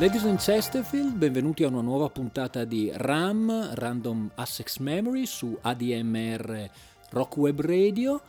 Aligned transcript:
Ladies 0.00 0.24
and 0.24 0.38
Chesterfield, 0.38 1.12
benvenuti 1.12 1.62
a 1.62 1.68
una 1.68 1.82
nuova 1.82 2.08
puntata 2.08 2.64
di 2.64 2.90
RAM, 2.90 3.74
Random 3.74 4.30
Access 4.34 4.78
Memory 4.78 5.26
su 5.26 5.54
ADMR 5.60 6.70
Rock 7.10 7.36
Web 7.36 7.60
Radio. 7.60 8.22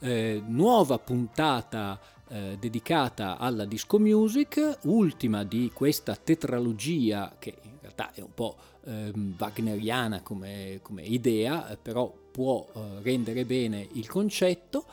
Eh, 0.00 0.42
nuova 0.46 0.98
puntata 0.98 1.98
eh, 2.28 2.58
dedicata 2.60 3.38
alla 3.38 3.64
disco 3.64 3.98
music, 3.98 4.80
ultima 4.82 5.44
di 5.44 5.70
questa 5.72 6.14
tetralogia 6.14 7.36
che 7.38 7.54
in 7.62 7.78
realtà 7.80 8.12
è 8.12 8.20
un 8.20 8.34
po' 8.34 8.56
eh, 8.84 9.10
wagneriana 9.38 10.20
come, 10.20 10.80
come 10.82 11.04
idea, 11.04 11.74
però 11.80 12.12
può 12.30 12.66
eh, 12.70 13.00
rendere 13.00 13.46
bene 13.46 13.88
il 13.92 14.06
concetto. 14.06 14.84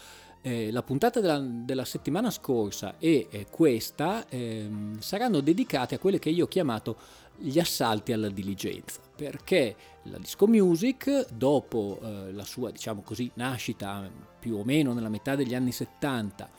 Eh, 0.43 0.71
la 0.71 0.81
puntata 0.81 1.19
della, 1.19 1.39
della, 1.39 1.85
settimana 1.85 2.31
scorsa 2.31 2.95
e 2.97 3.27
eh, 3.29 3.45
questa 3.49 4.27
eh, 4.27 4.67
saranno 4.97 5.39
dedicate 5.39 5.95
a 5.95 5.99
quelle 5.99 6.17
che 6.17 6.31
io 6.31 6.45
ho 6.45 6.47
chiamato 6.47 6.97
gli 7.37 7.59
assalti 7.59 8.11
alla 8.11 8.29
diligenza, 8.29 9.01
perché 9.15 9.75
la 10.03 10.17
disco 10.17 10.47
music, 10.47 11.27
dopo 11.31 11.99
eh, 12.01 12.31
la 12.31 12.43
sua 12.43 12.71
diciamo 12.71 13.01
così, 13.01 13.29
nascita 13.35 14.09
più 14.39 14.55
o 14.55 14.63
meno 14.63 14.93
nella 14.93 15.09
metà 15.09 15.35
degli 15.35 15.53
anni 15.53 15.71
70, 15.71 16.49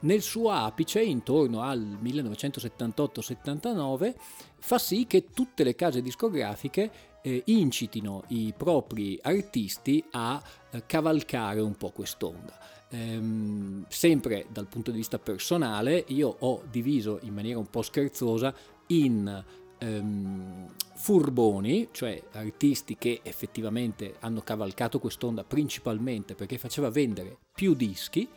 nel 0.00 0.22
suo 0.22 0.50
apice, 0.50 1.02
intorno 1.02 1.60
al 1.62 1.80
1978-79, 1.80 4.14
fa 4.58 4.78
sì 4.78 5.06
che 5.06 5.26
tutte 5.32 5.64
le 5.64 5.74
case 5.74 6.02
discografiche 6.02 6.90
eh, 7.22 7.42
incitino 7.46 8.24
i 8.28 8.52
propri 8.56 9.18
artisti 9.22 10.04
a 10.12 10.40
eh, 10.70 10.84
cavalcare 10.86 11.60
un 11.60 11.76
po' 11.76 11.90
quest'onda. 11.90 12.75
Ehm, 12.90 13.84
sempre 13.88 14.46
dal 14.50 14.68
punto 14.68 14.90
di 14.90 14.98
vista 14.98 15.18
personale, 15.18 16.04
io 16.08 16.36
ho 16.38 16.62
diviso 16.70 17.18
in 17.22 17.34
maniera 17.34 17.58
un 17.58 17.68
po' 17.68 17.82
scherzosa 17.82 18.54
in 18.88 19.44
ehm, 19.78 20.74
furboni, 20.94 21.88
cioè 21.90 22.22
artisti 22.32 22.96
che 22.96 23.20
effettivamente 23.22 24.16
hanno 24.20 24.40
cavalcato 24.40 24.98
quest'onda 24.98 25.44
principalmente 25.44 26.34
perché 26.34 26.58
faceva 26.58 26.90
vendere 26.90 27.36
più 27.52 27.74
dischi, 27.74 28.28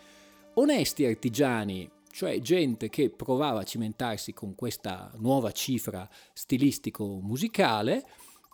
onesti 0.56 1.06
artigiani, 1.06 1.90
cioè 2.12 2.40
gente 2.42 2.90
che 2.90 3.10
provava 3.10 3.60
a 3.60 3.64
cimentarsi 3.64 4.34
con 4.34 4.56
questa 4.56 5.12
nuova 5.18 5.52
cifra 5.52 6.10
stilistico-musicale, 6.34 8.06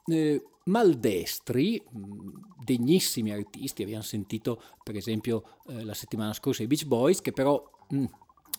eh, 0.08 0.44
maldestri, 0.66 1.82
mm, 1.82 2.30
degnissimi 2.64 3.32
artisti, 3.32 3.84
abbiamo 3.84 4.04
sentito 4.04 4.62
per 4.84 4.96
esempio 4.96 5.60
eh, 5.68 5.84
la 5.84 5.94
settimana 5.94 6.34
scorsa 6.34 6.64
i 6.64 6.68
Beach 6.68 6.86
Boys, 6.86 7.22
che 7.22 7.32
però 7.32 7.62
mh, 7.90 7.98
mm, 7.98 8.06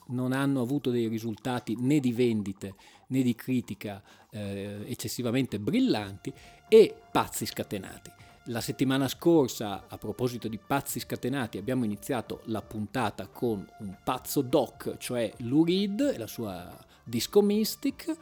non 0.09 0.33
hanno 0.33 0.61
avuto 0.61 0.91
dei 0.91 1.09
risultati 1.09 1.77
né 1.79 1.99
di 2.01 2.13
vendite 2.13 2.75
né 3.09 3.23
di 3.23 3.35
critica 3.35 4.03
eh, 4.31 4.85
eccessivamente 4.87 5.59
brillanti, 5.59 6.33
e 6.69 6.95
pazzi 7.11 7.47
scatenati. 7.47 8.11
La 8.47 8.61
settimana 8.61 9.09
scorsa, 9.09 9.87
a 9.89 9.99
proposito 9.99 10.47
di 10.47 10.59
pazzi 10.59 11.01
scatenati, 11.01 11.59
abbiamo 11.59 11.85
iniziato 11.85 12.43
la 12.45 12.63
puntata 12.63 13.27
con 13.27 13.67
un 13.81 13.99
pazzo 14.05 14.41
doc, 14.41 14.97
cioè 14.99 15.33
Lou 15.39 15.65
Reed 15.65 16.13
e 16.15 16.19
la 16.19 16.29
sua 16.29 16.73
Disco 17.03 17.43
Mystic, 17.43 18.17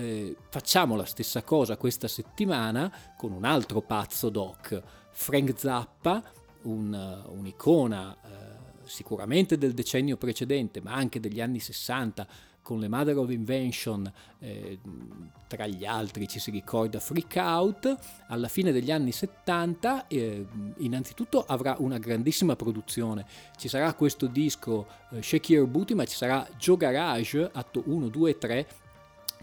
eh, 0.00 0.34
facciamo 0.48 0.96
la 0.96 1.04
stessa 1.04 1.42
cosa 1.42 1.76
questa 1.76 2.08
settimana 2.08 2.90
con 3.16 3.32
un 3.32 3.44
altro 3.44 3.82
pazzo 3.82 4.30
doc, 4.30 4.82
Frank 5.10 5.58
Zappa, 5.58 6.22
un, 6.62 7.24
un'icona 7.28 8.16
eh, 8.16 8.28
sicuramente 8.84 9.58
del 9.58 9.74
decennio 9.74 10.16
precedente, 10.16 10.80
ma 10.80 10.94
anche 10.94 11.20
degli 11.20 11.40
anni 11.40 11.60
60, 11.60 12.26
con 12.62 12.78
le 12.78 12.88
Mother 12.88 13.18
of 13.18 13.30
Invention, 13.30 14.10
eh, 14.38 14.78
tra 15.46 15.66
gli 15.66 15.84
altri 15.84 16.26
ci 16.28 16.38
si 16.38 16.50
ricorda 16.50 16.98
Freak 16.98 17.34
Out, 17.36 17.96
alla 18.28 18.48
fine 18.48 18.72
degli 18.72 18.90
anni 18.90 19.12
70 19.12 20.06
eh, 20.06 20.46
innanzitutto 20.78 21.44
avrà 21.44 21.76
una 21.78 21.98
grandissima 21.98 22.56
produzione, 22.56 23.26
ci 23.56 23.68
sarà 23.68 23.92
questo 23.94 24.26
disco 24.26 24.86
eh, 25.10 25.22
Shake 25.22 25.52
Your 25.52 25.68
Booty, 25.68 25.94
ma 25.94 26.04
ci 26.04 26.16
sarà 26.16 26.46
Joe 26.56 26.76
Garage, 26.76 27.50
atto 27.52 27.82
1, 27.86 28.08
2 28.08 28.30
e 28.30 28.38
3, 28.38 28.68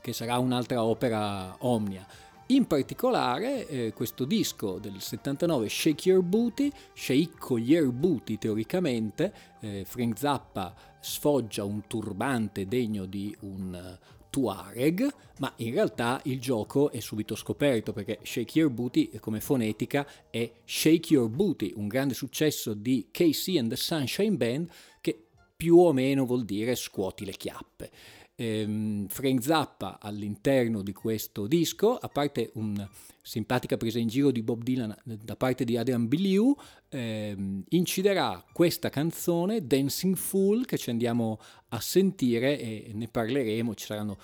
che 0.08 0.14
sarà 0.14 0.38
un'altra 0.38 0.86
opera 0.86 1.54
omnia. 1.66 2.08
In 2.48 2.66
particolare 2.66 3.68
eh, 3.68 3.94
questo 3.94 4.24
disco 4.24 4.80
del 4.80 5.02
79, 5.02 5.68
Shake 5.68 6.08
Your 6.08 6.24
Booty, 6.24 6.72
Shake 6.94 7.54
Your 7.56 7.92
Booty 7.92 8.38
teoricamente, 8.38 9.34
eh, 9.60 9.84
Frank 9.86 10.18
Zappa 10.18 10.74
sfoggia 11.02 11.66
un 11.66 11.88
turbante 11.88 12.70
degno 12.70 13.04
di 13.04 13.36
un 13.42 13.98
Tuareg, 14.30 15.14
ma 15.40 15.52
in 15.58 15.74
realtà 15.74 16.22
il 16.24 16.40
gioco 16.40 16.90
è 16.90 17.02
subito 17.02 17.36
scoperto 17.36 17.92
perché 17.92 18.20
Shake 18.24 18.60
Your 18.60 18.72
Booty 18.72 19.20
come 19.20 19.42
fonetica 19.42 20.08
è 20.30 20.50
Shake 20.64 21.12
Your 21.12 21.28
Booty, 21.28 21.74
un 21.76 21.90
grande 21.90 22.14
successo 22.14 22.74
di 22.74 23.10
KC 23.12 23.58
and 23.58 23.68
the 23.68 23.76
Sunshine 23.76 24.38
Band 24.38 24.70
che 25.02 25.22
più 25.54 25.80
o 25.80 25.92
meno 25.92 26.26
vuol 26.26 26.46
dire 26.46 26.76
scuoti 26.76 27.26
le 27.26 27.34
chiappe 27.34 27.92
ehm, 28.38 29.08
Frank 29.08 29.44
Zappa 29.44 29.98
all'interno 30.00 30.82
di 30.82 30.94
questo 30.94 31.48
disco, 31.48 31.98
a 31.98 32.08
parte 32.08 32.52
una 32.54 32.90
simpatica 33.22 33.76
presa 33.76 34.00
in 34.00 34.08
giro 34.08 34.32
di 34.32 34.42
Bob 34.42 34.64
Dylan 34.64 34.96
da 35.04 35.36
parte 35.36 35.66
di 35.66 35.76
Adrian 35.76 36.08
Biliu, 36.08 36.56
ehm, 36.90 37.64
inciderà 37.70 38.46
questa 38.54 38.90
canzone 38.90 39.66
Dancing 39.66 40.16
Fool 40.16 40.66
che 40.66 40.78
ci 40.78 40.90
andiamo 40.90 41.40
a 41.70 41.82
sentire 41.82 42.60
e 42.60 42.92
ne 42.94 43.08
parleremo, 43.08 43.76
ci 43.76 43.86
saranno 43.86 44.18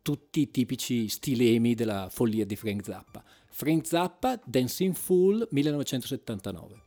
tutti 0.00 0.40
i 0.40 0.50
tipici 0.50 1.08
stilemi 1.08 1.74
della 1.74 2.08
follia 2.08 2.46
di 2.46 2.54
Frank 2.54 2.84
Zappa. 2.84 3.24
Frank 3.48 3.86
Zappa, 3.86 4.40
Dancing 4.44 4.94
Fool 4.94 5.46
1979. 5.50 6.85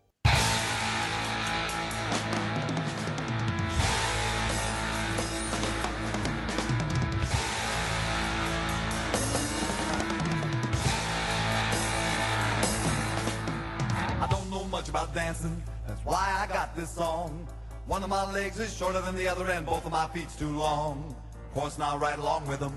That's 15.88 16.04
why 16.06 16.38
I 16.40 16.52
got 16.52 16.76
this 16.76 16.90
song. 16.90 17.48
One 17.88 18.04
of 18.04 18.10
my 18.10 18.32
legs 18.32 18.60
is 18.60 18.76
shorter 18.76 19.02
than 19.02 19.16
the 19.16 19.28
other 19.28 19.50
and 19.50 19.66
both 19.66 19.86
of 19.86 19.92
my 19.92 20.08
feet's 20.08 20.36
too 20.36 20.58
long. 20.58 21.16
Of 21.34 21.54
course 21.54 21.78
now 21.78 21.98
right 21.98 22.18
along 22.18 22.48
with 22.48 22.60
them. 22.60 22.74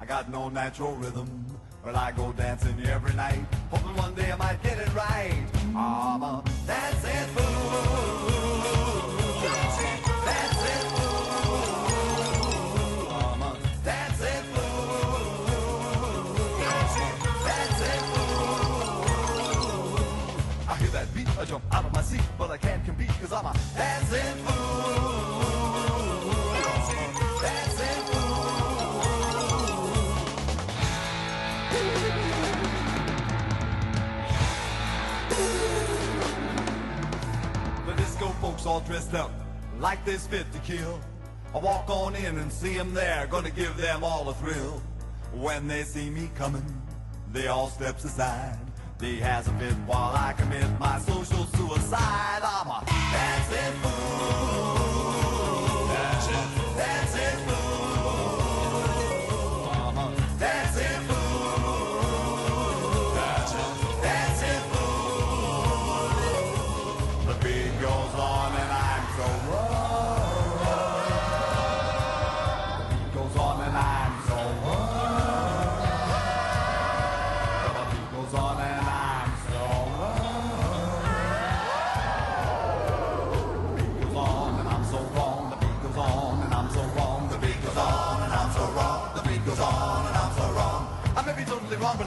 I 0.00 0.04
got 0.04 0.30
no 0.30 0.48
natural 0.48 0.94
rhythm. 0.94 1.46
But 1.84 1.96
I 1.96 2.12
go 2.12 2.32
dancing 2.32 2.80
every 2.86 3.12
night, 3.14 3.44
hoping 3.70 3.96
one 3.96 4.14
day 4.14 4.30
I 4.30 4.36
might 4.36 4.62
get 4.62 4.78
it 4.78 4.94
right. 4.94 5.44
I'm 5.74 6.22
a 6.22 6.44
dancing 6.64 7.34
fool. 7.34 7.91
The 23.32 23.38
disco 37.96 38.28
folks 38.42 38.66
all 38.66 38.80
dressed 38.80 39.14
up 39.14 39.30
like 39.78 40.04
they're 40.04 40.18
fit 40.18 40.52
to 40.52 40.58
kill. 40.58 41.00
I 41.54 41.58
walk 41.58 41.88
on 41.88 42.14
in 42.14 42.36
and 42.36 42.52
see 42.52 42.76
them 42.76 42.92
there, 42.92 43.26
gonna 43.30 43.50
give 43.50 43.74
them 43.78 44.04
all 44.04 44.28
a 44.28 44.34
thrill. 44.34 44.82
When 45.32 45.66
they 45.66 45.84
see 45.84 46.10
me 46.10 46.30
coming, 46.34 46.82
they 47.32 47.46
all 47.46 47.68
steps 47.68 48.04
aside. 48.04 48.58
He 49.02 49.18
has 49.18 49.48
a 49.48 49.52
fit 49.54 49.74
while 49.84 50.14
I 50.14 50.32
commit 50.32 50.64
my 50.78 50.96
social 51.00 51.44
suicide. 51.56 52.40
I'm 52.44 52.68
a 52.68 52.84
dancing 52.86 53.80
fool. 53.82 53.91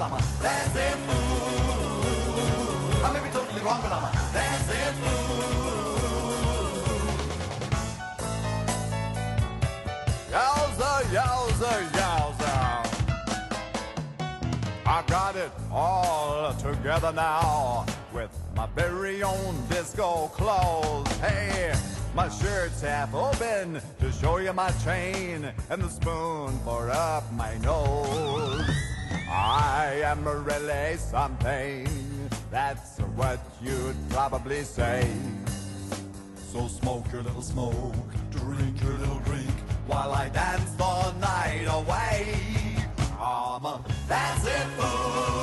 Wrong, 0.06 0.20
but 0.20 0.22
I'm 0.22 0.40
a 0.40 0.44
dancing 0.44 1.00
fool. 1.08 1.96
I 3.06 3.14
may 3.14 3.22
be 3.24 3.30
totally 3.34 3.62
wrong, 3.62 3.82
but 3.82 3.92
I'm 3.92 4.04
a 4.04 4.12
dancing 4.34 4.94
fool. 5.02 5.26
Yowza, 10.32 10.92
yowza, 11.14 11.72
yowza. 11.92 12.54
I 14.86 15.04
got 15.08 15.36
it 15.36 15.52
all 15.72 16.54
together 16.54 17.12
now 17.12 17.86
with 18.14 18.30
my 18.56 18.68
very 18.76 19.24
own 19.24 19.68
disco 19.70 20.28
clothes. 20.28 21.08
Hey, 21.18 21.74
my 22.14 22.30
shirt's 22.30 22.82
half 22.82 23.14
open 23.14 23.82
to 24.00 24.12
show 24.12 24.38
you 24.38 24.54
my 24.54 24.72
chain 24.84 25.52
and 25.70 25.82
the 25.82 25.90
spoon 25.90 26.60
for 26.60 26.90
up 26.92 27.32
my 27.34 27.58
nose. 27.58 28.45
I 29.48 30.02
am 30.04 30.28
really 30.28 30.98
something. 30.98 31.88
That's 32.50 32.98
what 33.16 33.40
you'd 33.62 33.96
probably 34.10 34.64
say. 34.64 35.08
So 36.36 36.68
smoke 36.68 37.06
your 37.12 37.22
little 37.22 37.44
smoke, 37.44 37.94
drink 38.32 38.82
your 38.82 38.94
little 38.94 39.20
drink, 39.20 39.52
while 39.86 40.14
I 40.14 40.30
dance 40.30 40.72
the 40.72 41.12
night 41.20 41.68
away. 41.70 42.40
I'm 43.22 43.66
a 43.66 43.86
dancing 44.10 44.70
fool. 44.80 45.35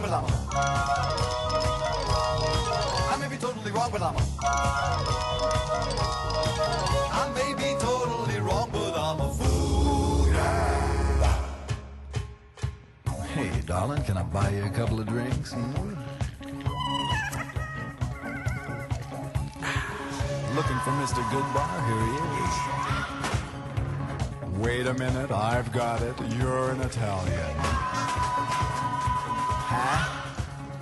Wrong, 0.00 0.10
but 0.10 0.12
I'm 0.12 0.24
I 3.10 3.16
may 3.20 3.28
be 3.28 3.36
totally 3.36 3.70
wrong, 3.72 3.90
but 3.90 4.02
I'm 4.02 4.16
I 7.12 7.30
may 7.34 7.54
be 7.54 7.76
totally 7.80 8.40
wrong, 8.40 8.70
but 8.72 8.94
I'm 8.96 9.20
a 9.20 9.32
fool. 9.32 10.28
Yeah. 10.28 11.34
Hey, 13.34 13.50
darling, 13.66 14.02
can 14.04 14.16
I 14.16 14.22
buy 14.22 14.50
you 14.50 14.64
a 14.64 14.70
couple 14.70 15.00
of 15.00 15.06
drinks? 15.06 15.52
Hmm? 15.52 15.94
Looking 20.54 20.78
for 20.80 20.92
Mr. 20.92 21.22
Goodbar? 21.30 21.86
Here 21.86 22.04
he 22.06 22.18
is. 22.44 22.56
Wait 24.58 24.86
a 24.86 24.94
minute, 24.94 25.30
I've 25.30 25.72
got 25.72 26.02
it. 26.02 26.16
You're 26.36 26.70
an 26.70 26.80
Italian. 26.80 27.77
Huh? 29.70 30.00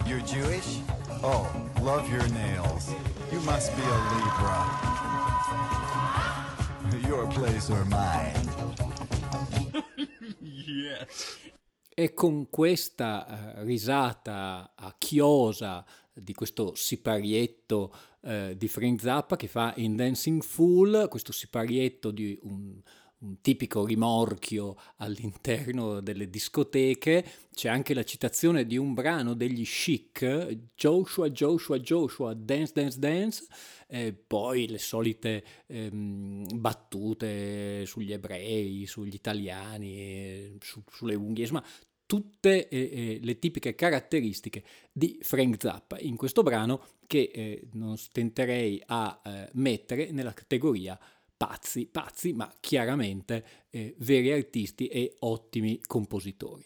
You're 0.06 0.20
Jewish? 0.20 0.78
Oh, 1.20 1.50
love 1.82 2.08
your 2.08 2.24
nails. 2.28 2.88
You 3.32 3.40
must 3.40 3.74
be 3.74 3.82
a 3.82 3.98
Libra. 4.14 4.62
Your 7.08 7.26
place 7.26 7.68
or 7.68 7.84
mine? 7.86 8.32
E 11.98 12.12
con 12.12 12.50
questa 12.50 13.54
eh, 13.56 13.64
risata 13.64 14.74
a 14.76 14.94
chiosa 14.98 15.82
di 16.12 16.34
questo 16.34 16.74
siparietto 16.74 17.90
eh, 18.20 18.54
di 18.54 18.68
Frank 18.68 19.00
Zappa 19.00 19.36
che 19.36 19.48
fa 19.48 19.72
in 19.76 19.96
Dancing 19.96 20.42
Fool, 20.42 21.06
questo 21.08 21.32
siparietto 21.32 22.10
di 22.10 22.38
un, 22.42 22.82
un 23.18 23.40
tipico 23.40 23.84
rimorchio 23.86 24.76
all'interno 24.96 26.00
delle 26.00 26.28
discoteche, 26.28 27.24
c'è 27.54 27.68
anche 27.68 27.94
la 27.94 28.04
citazione 28.04 28.66
di 28.66 28.76
un 28.76 28.92
brano 28.92 29.34
degli 29.34 29.64
Chic, 29.64 30.58
Joshua, 30.74 31.30
Joshua, 31.30 31.78
Joshua, 31.78 32.34
Dance, 32.34 32.72
Dance, 32.74 32.98
Dance, 32.98 33.46
e 33.88 34.12
poi 34.12 34.68
le 34.68 34.78
solite 34.78 35.44
ehm, 35.66 36.58
battute 36.58 37.86
sugli 37.86 38.12
ebrei, 38.12 38.86
sugli 38.86 39.14
italiani, 39.14 40.56
su- 40.60 40.82
sulle 40.90 41.14
unghie, 41.14 41.44
insomma 41.44 41.64
tutte 42.06 42.68
eh, 42.68 42.78
eh, 42.78 43.20
le 43.20 43.38
tipiche 43.38 43.74
caratteristiche 43.74 44.62
di 44.92 45.18
Frank 45.22 45.56
Zappa 45.58 45.98
in 45.98 46.16
questo 46.16 46.42
brano 46.44 46.86
che 47.06 47.30
eh, 47.34 47.68
non 47.72 47.98
stenterei 47.98 48.80
a 48.86 49.20
eh, 49.24 49.48
mettere 49.54 50.12
nella 50.12 50.32
categoria 50.32 50.98
pazzi, 51.36 51.86
pazzi, 51.86 52.32
ma 52.32 52.52
chiaramente 52.60 53.44
eh, 53.70 53.94
veri 53.98 54.32
artisti 54.32 54.86
e 54.88 55.16
ottimi 55.20 55.80
compositori. 55.86 56.64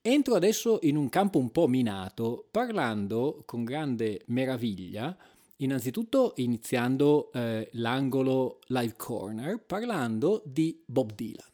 Entro 0.00 0.34
adesso 0.34 0.80
in 0.82 0.96
un 0.96 1.08
campo 1.08 1.38
un 1.38 1.50
po' 1.50 1.66
minato, 1.66 2.46
parlando 2.50 3.42
con 3.46 3.64
grande 3.64 4.22
meraviglia, 4.26 5.16
innanzitutto 5.56 6.34
iniziando 6.36 7.32
eh, 7.32 7.68
l'angolo 7.72 8.58
live 8.66 8.96
corner, 8.96 9.62
parlando 9.64 10.42
di 10.44 10.82
Bob 10.84 11.14
Dylan. 11.14 11.52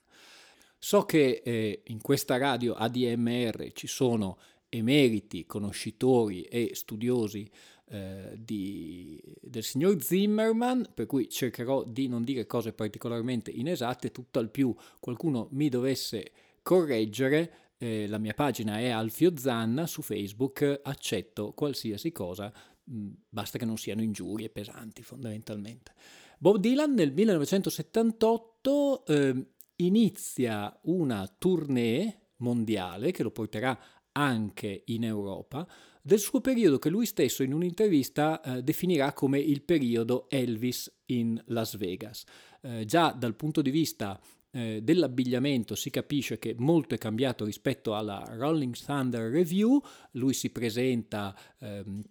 So 0.78 1.04
che 1.04 1.42
eh, 1.44 1.82
in 1.86 2.00
questa 2.00 2.38
radio 2.38 2.74
ADMR 2.74 3.70
ci 3.72 3.86
sono 3.86 4.38
emeriti, 4.68 5.44
conoscitori 5.44 6.42
e 6.42 6.70
studiosi 6.72 7.48
eh, 7.92 8.36
di, 8.38 9.20
del 9.40 9.64
signor 9.64 10.00
Zimmerman, 10.00 10.90
per 10.94 11.06
cui 11.06 11.28
cercherò 11.28 11.82
di 11.82 12.06
non 12.06 12.22
dire 12.22 12.46
cose 12.46 12.72
particolarmente 12.72 13.50
inesatte, 13.50 14.12
tutt'al 14.12 14.48
più 14.48 14.72
qualcuno 15.00 15.48
mi 15.50 15.68
dovesse 15.68 16.30
correggere. 16.62 17.52
Eh, 17.78 18.06
la 18.06 18.18
mia 18.18 18.34
pagina 18.34 18.78
è 18.78 18.90
Alfio 18.90 19.36
Zanna 19.36 19.88
su 19.88 20.02
Facebook, 20.02 20.80
accetto 20.84 21.52
qualsiasi 21.52 22.12
cosa, 22.12 22.52
mh, 22.84 23.08
basta 23.28 23.58
che 23.58 23.64
non 23.64 23.76
siano 23.76 24.02
ingiurie 24.02 24.50
pesanti 24.50 25.02
fondamentalmente. 25.02 25.92
Bob 26.38 26.58
Dylan 26.58 26.94
nel 26.94 27.12
1978 27.12 29.04
eh, 29.06 29.46
inizia 29.76 30.78
una 30.84 31.26
tournée 31.26 32.28
mondiale 32.36 33.10
che 33.10 33.24
lo 33.24 33.32
porterà 33.32 33.76
anche 34.12 34.82
in 34.86 35.04
Europa 35.04 35.66
del 36.02 36.18
suo 36.18 36.40
periodo 36.40 36.78
che 36.78 36.88
lui 36.88 37.06
stesso 37.06 37.42
in 37.42 37.52
un'intervista 37.52 38.40
eh, 38.40 38.62
definirà 38.62 39.12
come 39.12 39.38
il 39.38 39.62
periodo 39.62 40.28
Elvis 40.28 40.90
in 41.06 41.40
Las 41.46 41.76
Vegas. 41.76 42.24
Eh, 42.62 42.84
già 42.84 43.12
dal 43.12 43.34
punto 43.34 43.62
di 43.62 43.70
vista 43.70 44.20
eh, 44.52 44.80
dell'abbigliamento 44.82 45.74
si 45.74 45.90
capisce 45.90 46.38
che 46.38 46.54
molto 46.58 46.94
è 46.94 46.98
cambiato 46.98 47.44
rispetto 47.44 47.94
alla 47.94 48.24
Rolling 48.30 48.74
Thunder 48.74 49.30
Review, 49.30 49.80
lui 50.12 50.34
si 50.34 50.50
presenta 50.50 51.36
ehm, 51.58 52.02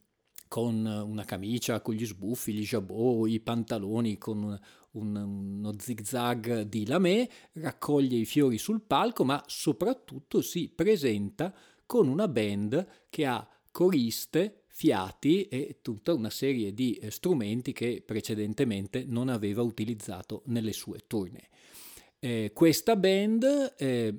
con 0.48 0.86
una 0.86 1.26
camicia, 1.26 1.82
con 1.82 1.94
gli 1.94 2.06
sbuffi, 2.06 2.54
gli 2.54 2.64
jabot, 2.64 3.30
i 3.30 3.40
pantaloni, 3.40 4.18
con 4.18 4.60
un, 4.92 5.16
uno 5.16 5.76
zigzag 5.78 6.62
di 6.62 6.88
lamè, 6.88 7.28
raccoglie 7.54 8.18
i 8.18 8.26
fiori 8.26 8.58
sul 8.58 8.82
palco, 8.82 9.24
ma 9.24 9.44
soprattutto 9.46 10.42
si 10.42 10.70
presenta 10.70 11.54
con 11.86 12.08
una 12.08 12.28
band 12.28 13.06
che 13.10 13.26
ha 13.26 13.48
coriste, 13.72 14.64
fiati 14.68 15.44
e 15.44 15.80
tutta 15.82 16.14
una 16.14 16.30
serie 16.30 16.74
di 16.74 16.94
eh, 16.94 17.12
strumenti 17.12 17.74
che 17.74 18.02
precedentemente 18.06 19.04
non 19.06 19.30
aveva 19.30 19.62
utilizzato 19.62 20.44
nelle 20.46 20.74
sue 20.74 21.00
tournée. 21.06 21.50
Eh, 22.20 22.52
questa 22.54 22.96
band 22.96 23.76
eh, 23.78 24.18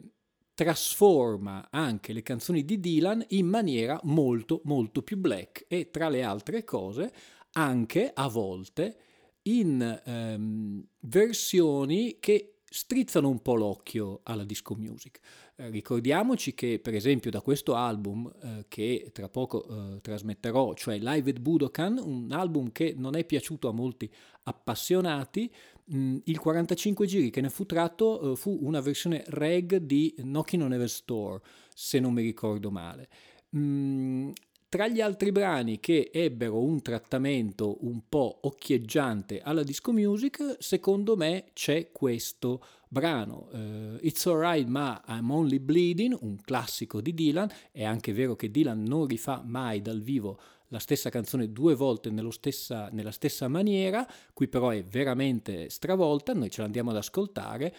trasforma 0.55 1.69
anche 1.71 2.13
le 2.13 2.23
canzoni 2.23 2.65
di 2.65 2.81
Dylan 2.81 3.25
in 3.29 3.47
maniera 3.47 3.99
molto 4.05 4.61
molto 4.65 5.03
più 5.03 5.17
black 5.17 5.65
e 5.69 5.91
tra 5.91 6.09
le 6.09 6.23
altre 6.23 6.65
cose 6.65 7.13
anche 7.53 8.11
a 8.13 8.29
volte 8.29 8.97
in 9.43 10.03
ehm, 10.05 10.87
versioni 11.01 12.19
che 12.21 12.57
strizzano 12.65 13.29
un 13.29 13.41
po' 13.41 13.55
l'occhio 13.55 14.21
alla 14.23 14.45
disco 14.45 14.75
music. 14.75 15.19
Eh, 15.61 15.69
ricordiamoci 15.69 16.55
che 16.55 16.79
per 16.79 16.95
esempio 16.95 17.31
da 17.31 17.43
questo 17.43 17.75
album 17.75 18.33
eh, 18.43 18.65
che 18.67 19.11
tra 19.13 19.29
poco 19.29 19.67
eh, 19.69 20.01
trasmetterò, 20.01 20.73
cioè 20.73 20.99
Live 20.99 21.31
at 21.31 21.39
Budokan, 21.39 22.01
un 22.03 22.33
album 22.33 22.73
che 22.73 22.95
non 22.97 23.15
è 23.15 23.25
piaciuto 23.25 23.69
a 23.69 23.73
molti 23.73 24.11
appassionati, 24.45 25.53
mh, 25.85 26.17
il 26.25 26.39
45 26.39 27.07
giri 27.07 27.29
che 27.29 27.43
ne 27.43 27.51
fu 27.51 27.67
tratto 27.67 28.33
eh, 28.33 28.37
fu 28.37 28.59
una 28.63 28.81
versione 28.81 29.23
reg 29.27 29.77
di 29.77 30.15
Knocking 30.17 30.63
on 30.63 30.73
Every 30.73 30.89
Store, 30.89 31.43
se 31.75 32.01
non 32.01 32.15
mi 32.15 32.23
ricordo 32.23 32.71
male. 32.71 33.09
Mm, 33.55 34.31
tra 34.71 34.89
gli 34.89 35.03
altri 35.03 35.31
brani 35.31 35.79
che 35.79 36.11
ebbero 36.11 36.63
un 36.63 36.81
trattamento 36.81 37.79
un 37.85 38.03
po' 38.09 38.39
occhieggiante 38.43 39.43
alla 39.43 39.65
disco 39.65 39.93
music, 39.93 40.57
secondo 40.59 41.17
me 41.17 41.51
c'è 41.53 41.91
questo 41.93 42.63
brano, 42.93 43.49
uh, 43.53 43.99
It's 44.01 44.27
Alright 44.27 44.67
ma 44.67 45.01
I'm 45.07 45.31
Only 45.31 45.61
Bleeding, 45.61 46.17
un 46.21 46.41
classico 46.41 47.01
di 47.01 47.15
Dylan, 47.15 47.49
è 47.71 47.85
anche 47.85 48.13
vero 48.13 48.35
che 48.35 48.51
Dylan 48.51 48.83
non 48.83 49.07
rifà 49.07 49.43
mai 49.45 49.81
dal 49.81 50.01
vivo 50.01 50.41
la 50.69 50.81
stessa 50.81 51.09
canzone 51.09 51.53
due 51.53 51.75
volte 51.75 52.13
stessa, 52.31 52.89
nella 52.91 53.13
stessa 53.13 53.47
maniera, 53.47 54.07
qui 54.33 54.49
però 54.49 54.71
è 54.71 54.83
veramente 54.83 55.71
stravolta, 55.71 56.33
noi 56.33 56.51
ce 56.51 56.63
l'andiamo 56.63 56.91
ad 56.91 56.97
ascoltare. 56.97 57.75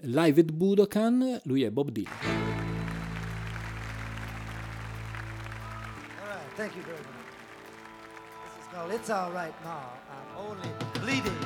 Live 0.00 0.40
at 0.40 0.52
Budokan, 0.52 1.40
lui 1.44 1.62
è 1.62 1.70
Bob 1.70 1.90
Dylan. 1.90 2.54
Thank 6.56 6.74
you 6.74 6.82
very 6.84 6.96
much. 6.96 7.36
This 8.44 8.64
is 8.64 8.72
called 8.72 8.90
It's 8.90 9.10
All 9.10 9.30
Right 9.30 9.52
Ma, 9.62 9.76
I'm 10.08 10.48
Only 10.48 10.70
Bleeding. 11.02 11.45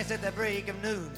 At 0.00 0.22
the 0.22 0.32
break 0.32 0.68
of 0.68 0.82
noon. 0.82 1.12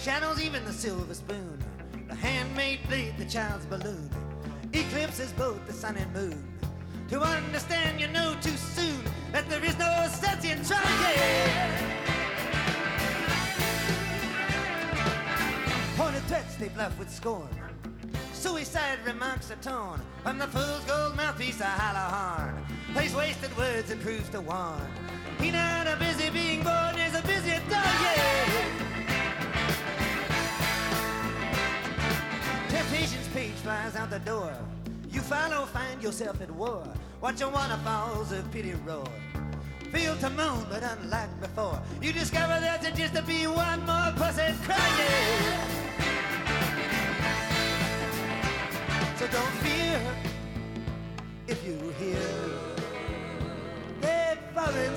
Shadows 0.00 0.40
even 0.40 0.64
the 0.64 0.72
silver 0.72 1.12
spoon. 1.12 1.62
The 2.08 2.14
handmade 2.14 2.78
blade, 2.88 3.18
the 3.18 3.24
child's 3.24 3.66
balloon. 3.66 4.08
Eclipses 4.72 5.32
both 5.32 5.66
the 5.66 5.72
sun 5.74 5.96
and 5.96 6.10
moon. 6.14 6.48
To 7.08 7.20
understand, 7.20 8.00
you 8.00 8.06
know 8.06 8.34
too 8.40 8.56
soon 8.56 9.02
that 9.32 9.50
there 9.50 9.62
is 9.62 9.76
no 9.78 10.06
sense 10.10 10.44
in 10.44 10.64
trying. 10.64 11.72
Pointed 15.96 16.22
threats 16.28 16.54
they 16.54 16.68
bluff 16.68 16.96
with 16.98 17.10
scorn. 17.10 17.48
Suicide 18.32 19.00
remarks 19.04 19.50
are 19.50 19.56
torn 19.56 20.00
from 20.22 20.38
the 20.38 20.46
fool's 20.46 20.84
gold 20.84 21.16
mouthpiece, 21.16 21.60
a 21.60 21.64
hollow 21.64 22.44
horn. 22.46 22.64
Place 22.94 23.14
wasted 23.14 23.54
words 23.58 23.90
and 23.90 24.00
proves 24.00 24.28
to 24.30 24.40
warn. 24.40 24.80
He 25.40 25.50
not 25.50 25.86
a 25.86 25.96
busy 25.96 26.30
being 26.30 26.62
born 26.62 26.87
flies 33.68 33.96
out 33.96 34.08
the 34.08 34.18
door. 34.20 34.50
You 35.10 35.20
follow, 35.20 35.66
find 35.66 36.02
yourself 36.02 36.40
at 36.40 36.50
war. 36.50 36.82
Watch 37.20 37.40
your 37.40 37.50
waterfalls 37.50 38.32
of 38.32 38.50
pity 38.50 38.72
roar. 38.86 39.04
Feel 39.92 40.16
to 40.16 40.30
moon, 40.30 40.64
but 40.70 40.82
unlike 40.82 41.32
before, 41.38 41.78
you 42.00 42.14
discover 42.14 42.58
there's 42.60 42.96
just 42.96 43.14
to 43.14 43.22
be 43.22 43.46
one 43.46 43.80
more 43.84 44.10
pussy 44.16 44.54
crying. 44.64 45.58
So 49.18 49.26
don't 49.36 49.56
fear 49.66 50.00
if 51.46 51.58
you 51.66 51.76
hear 52.00 52.28
that 54.00 54.38
foreign 54.54 54.94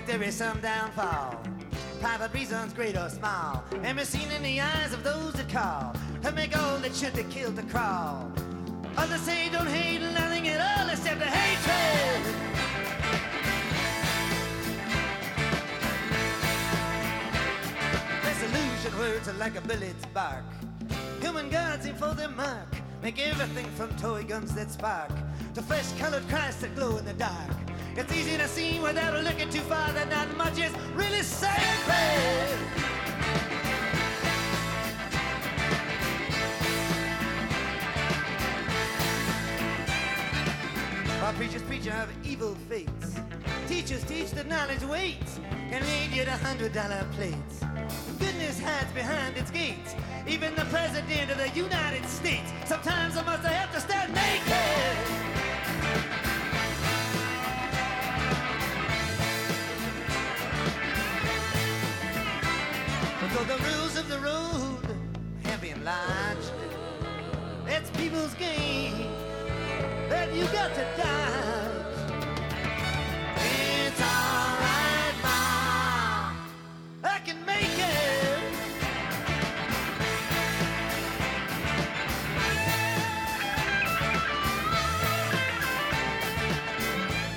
victory, 0.00 0.30
some 0.30 0.60
downfall. 0.60 1.40
Private 2.00 2.34
reasons, 2.34 2.74
great 2.74 2.96
or 2.98 3.08
small, 3.08 3.64
be 3.70 4.04
seen 4.04 4.30
in 4.30 4.42
the 4.42 4.60
eyes 4.60 4.92
of 4.92 5.02
those 5.02 5.32
that 5.32 5.48
call 5.48 5.94
to 6.22 6.32
make 6.32 6.54
all 6.54 6.76
that 6.80 6.94
should 6.94 7.14
be 7.14 7.22
killed 7.24 7.56
to 7.56 7.62
crawl. 7.62 8.30
Others 8.98 9.22
say 9.22 9.48
don't 9.50 9.66
hate 9.66 10.02
nothing 10.02 10.48
at 10.48 10.60
all 10.60 10.90
except 10.90 11.18
the 11.18 11.24
hatred. 11.24 12.22
Disillusion 18.22 18.98
words 18.98 19.28
are 19.28 19.38
like 19.38 19.56
a 19.56 19.62
bullet's 19.62 20.04
bark. 20.12 20.44
Human 21.22 21.48
gods 21.48 21.86
aim 21.86 21.94
for 21.94 22.12
their 22.14 22.28
mark. 22.28 22.68
Make 23.02 23.18
everything 23.18 23.70
from 23.76 23.96
toy 23.96 24.24
guns 24.24 24.54
that 24.56 24.70
spark 24.70 25.10
to 25.54 25.62
flesh-colored 25.62 26.28
Christs 26.28 26.60
that 26.60 26.74
glow 26.74 26.98
in 26.98 27.06
the 27.06 27.14
dark. 27.14 27.65
It's 27.98 28.12
easy 28.12 28.36
to 28.36 28.46
see 28.46 28.78
without 28.78 29.24
looking 29.24 29.48
too 29.48 29.62
far 29.62 29.90
that 29.92 30.10
not 30.10 30.36
much 30.36 30.58
is 30.58 30.70
really 30.94 31.22
sacred. 31.22 31.56
While 41.22 41.32
preachers 41.32 41.62
preach 41.62 41.88
of 41.88 42.10
evil 42.22 42.54
fates, 42.68 43.14
teachers 43.66 44.04
teach 44.04 44.30
that 44.32 44.46
knowledge 44.46 44.82
waits 44.82 45.40
and 45.70 45.82
lead 45.86 46.10
you 46.14 46.24
to 46.26 46.32
hundred 46.32 46.74
dollar 46.74 47.02
plates. 47.12 47.60
Goodness 48.18 48.60
hides 48.60 48.92
behind 48.92 49.38
its 49.38 49.50
gates. 49.50 49.94
Even 50.28 50.54
the 50.54 50.66
president 50.66 51.30
of 51.30 51.38
the 51.38 51.48
United 51.58 52.04
States 52.04 52.52
sometimes 52.66 53.16
I 53.16 53.22
must 53.22 53.46
have 53.46 53.72
to 53.72 53.80
stand 53.80 54.12
naked. 54.12 55.35
Though 63.36 63.56
the 63.56 63.62
rules 63.64 63.98
of 63.98 64.08
the 64.08 64.18
road 64.20 64.78
have 65.44 65.60
been 65.60 65.84
lodged, 65.84 66.52
that's 67.66 67.90
people's 67.90 68.32
game 68.34 69.10
that 70.08 70.32
you 70.34 70.44
got 70.46 70.74
to 70.74 70.86
dodge. 70.96 72.22
It's 73.36 74.00
alright, 74.00 75.16
ma. 75.22 76.32
I 77.04 77.18
can 77.26 77.44
make 77.44 77.78
it. 77.78 78.40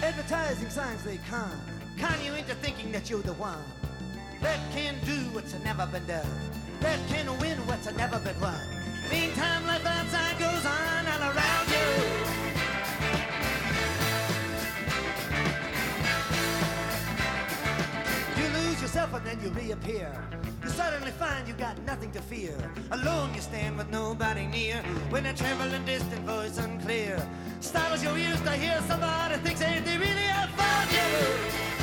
Advertising 0.02 0.70
signs 0.70 1.04
they 1.04 1.20
con, 1.30 1.52
con 1.98 2.16
you 2.24 2.34
into 2.36 2.56
thinking 2.56 2.90
that 2.94 3.10
you're 3.10 3.22
the 3.22 3.34
one 3.34 3.60
that 4.42 4.60
can 4.72 4.96
do 5.06 5.18
what's 5.34 5.54
never 5.64 5.86
been 5.88 6.06
done, 6.06 6.26
that 6.82 7.00
can 7.08 7.28
win 7.40 7.58
what's 7.68 7.92
never 7.96 8.20
been 8.20 8.40
won. 8.40 8.60
Meantime, 9.12 9.66
life 9.66 9.86
outside 9.86 10.38
goes 10.40 10.66
on 10.66 11.08
all 11.08 11.24
around 11.32 11.68
you. 11.76 11.90
You 18.38 18.50
lose 18.60 18.82
yourself 18.82 19.14
and 19.14 19.26
then 19.26 19.40
you 19.44 19.50
reappear. 19.50 20.12
You 20.64 20.70
suddenly 20.70 21.12
find 21.12 21.48
you 21.48 21.54
got 21.56 21.78
nothing 21.86 22.12
to 22.12 22.22
fear. 22.22 22.56
Alone 22.92 23.34
you 23.34 23.42
stand 23.42 23.78
with 23.78 23.90
nobody 23.90 24.46
near. 24.46 24.78
When 25.10 25.26
a 25.26 25.34
trembling 25.34 25.86
distant 25.86 26.22
voice 26.26 26.58
unclear 26.58 27.20
startles 27.62 28.04
your 28.04 28.18
ears 28.18 28.40
to 28.42 28.52
hear 28.52 28.80
somebody 28.88 29.36
thinks 29.38 29.62
hey, 29.62 29.80
they 29.80 29.98
really 29.98 30.28
have 30.38 30.50
found 30.52 30.92
you. 30.92 31.79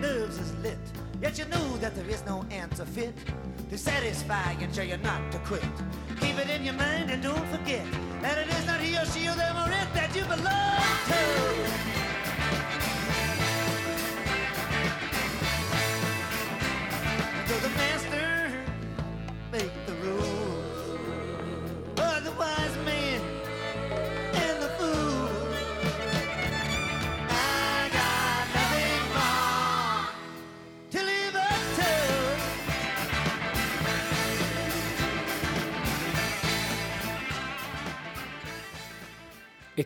Nerves 0.00 0.38
is 0.38 0.54
lit. 0.62 0.78
Yet 1.20 1.38
you 1.38 1.44
know 1.46 1.76
that 1.78 1.94
there 1.94 2.08
is 2.08 2.24
no 2.24 2.44
answer 2.50 2.84
fit 2.84 3.14
to 3.70 3.78
satisfy 3.78 4.52
and 4.52 4.74
show 4.74 4.82
you 4.82 4.96
not 4.98 5.32
to 5.32 5.38
quit. 5.40 5.64
Keep 6.20 6.38
it 6.38 6.50
in 6.50 6.64
your 6.64 6.74
mind 6.74 7.10
and 7.10 7.22
don't 7.22 7.46
forget 7.48 7.86
that 8.22 8.38
it 8.38 8.48
is 8.48 8.66
not 8.66 8.80
he 8.80 8.96
or 8.96 9.04
she 9.06 9.28
or 9.28 9.34
them 9.34 9.56
or 9.56 9.70
it 9.72 9.88
that 9.94 10.14
you 10.14 10.22
belong 10.24 11.92
to. 11.92 11.97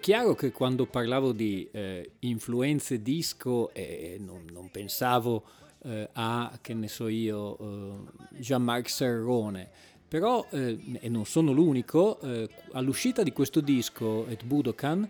Chiaro 0.02 0.34
che 0.34 0.50
quando 0.50 0.84
parlavo 0.84 1.30
di 1.30 1.68
eh, 1.70 2.14
influenze 2.20 3.00
disco 3.02 3.72
eh, 3.72 4.16
non, 4.18 4.44
non 4.50 4.68
pensavo 4.68 5.44
eh, 5.84 6.08
a, 6.14 6.58
che 6.60 6.74
ne 6.74 6.88
so 6.88 7.06
io, 7.06 7.56
eh, 7.56 8.38
Jean-Marc 8.40 8.90
Serrone, 8.90 9.70
però, 10.08 10.44
eh, 10.50 10.98
e 11.00 11.08
non 11.08 11.24
sono 11.24 11.52
l'unico, 11.52 12.20
eh, 12.20 12.48
all'uscita 12.72 13.22
di 13.22 13.32
questo 13.32 13.60
disco, 13.60 14.26
Et 14.26 14.44
Budokan, 14.44 15.08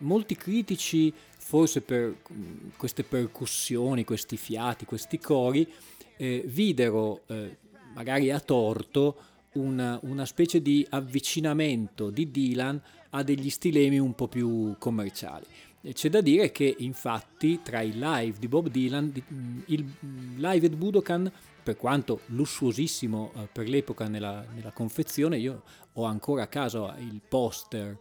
molti 0.00 0.34
critici, 0.36 1.12
forse 1.36 1.80
per 1.82 2.16
mh, 2.28 2.72
queste 2.76 3.02
percussioni, 3.02 4.04
questi 4.04 4.36
fiati, 4.36 4.84
questi 4.84 5.18
cori, 5.18 5.66
videro, 6.16 7.22
magari 7.94 8.32
a 8.32 8.40
torto, 8.40 9.16
una, 9.52 9.98
una 10.02 10.26
specie 10.26 10.60
di 10.60 10.84
avvicinamento 10.90 12.10
di 12.10 12.30
Dylan 12.30 12.80
a 13.10 13.22
degli 13.22 13.50
stilemi 13.50 13.98
un 13.98 14.14
po' 14.14 14.28
più 14.28 14.76
commerciali. 14.78 15.46
C'è 15.92 16.10
da 16.10 16.20
dire 16.20 16.50
che 16.50 16.74
infatti 16.78 17.60
tra 17.62 17.80
i 17.80 17.92
live 17.94 18.38
di 18.38 18.48
Bob 18.48 18.68
Dylan, 18.68 19.12
il 19.66 19.86
live 20.36 20.66
at 20.66 20.74
Budokan, 20.74 21.32
per 21.62 21.76
quanto 21.76 22.20
lussuosissimo 22.26 23.32
eh, 23.34 23.48
per 23.52 23.68
l'epoca 23.68 24.08
nella, 24.08 24.44
nella 24.54 24.70
confezione, 24.70 25.38
io 25.38 25.62
ho 25.92 26.04
ancora 26.04 26.44
a 26.44 26.46
casa 26.46 26.96
il 26.98 27.20
poster 27.26 27.96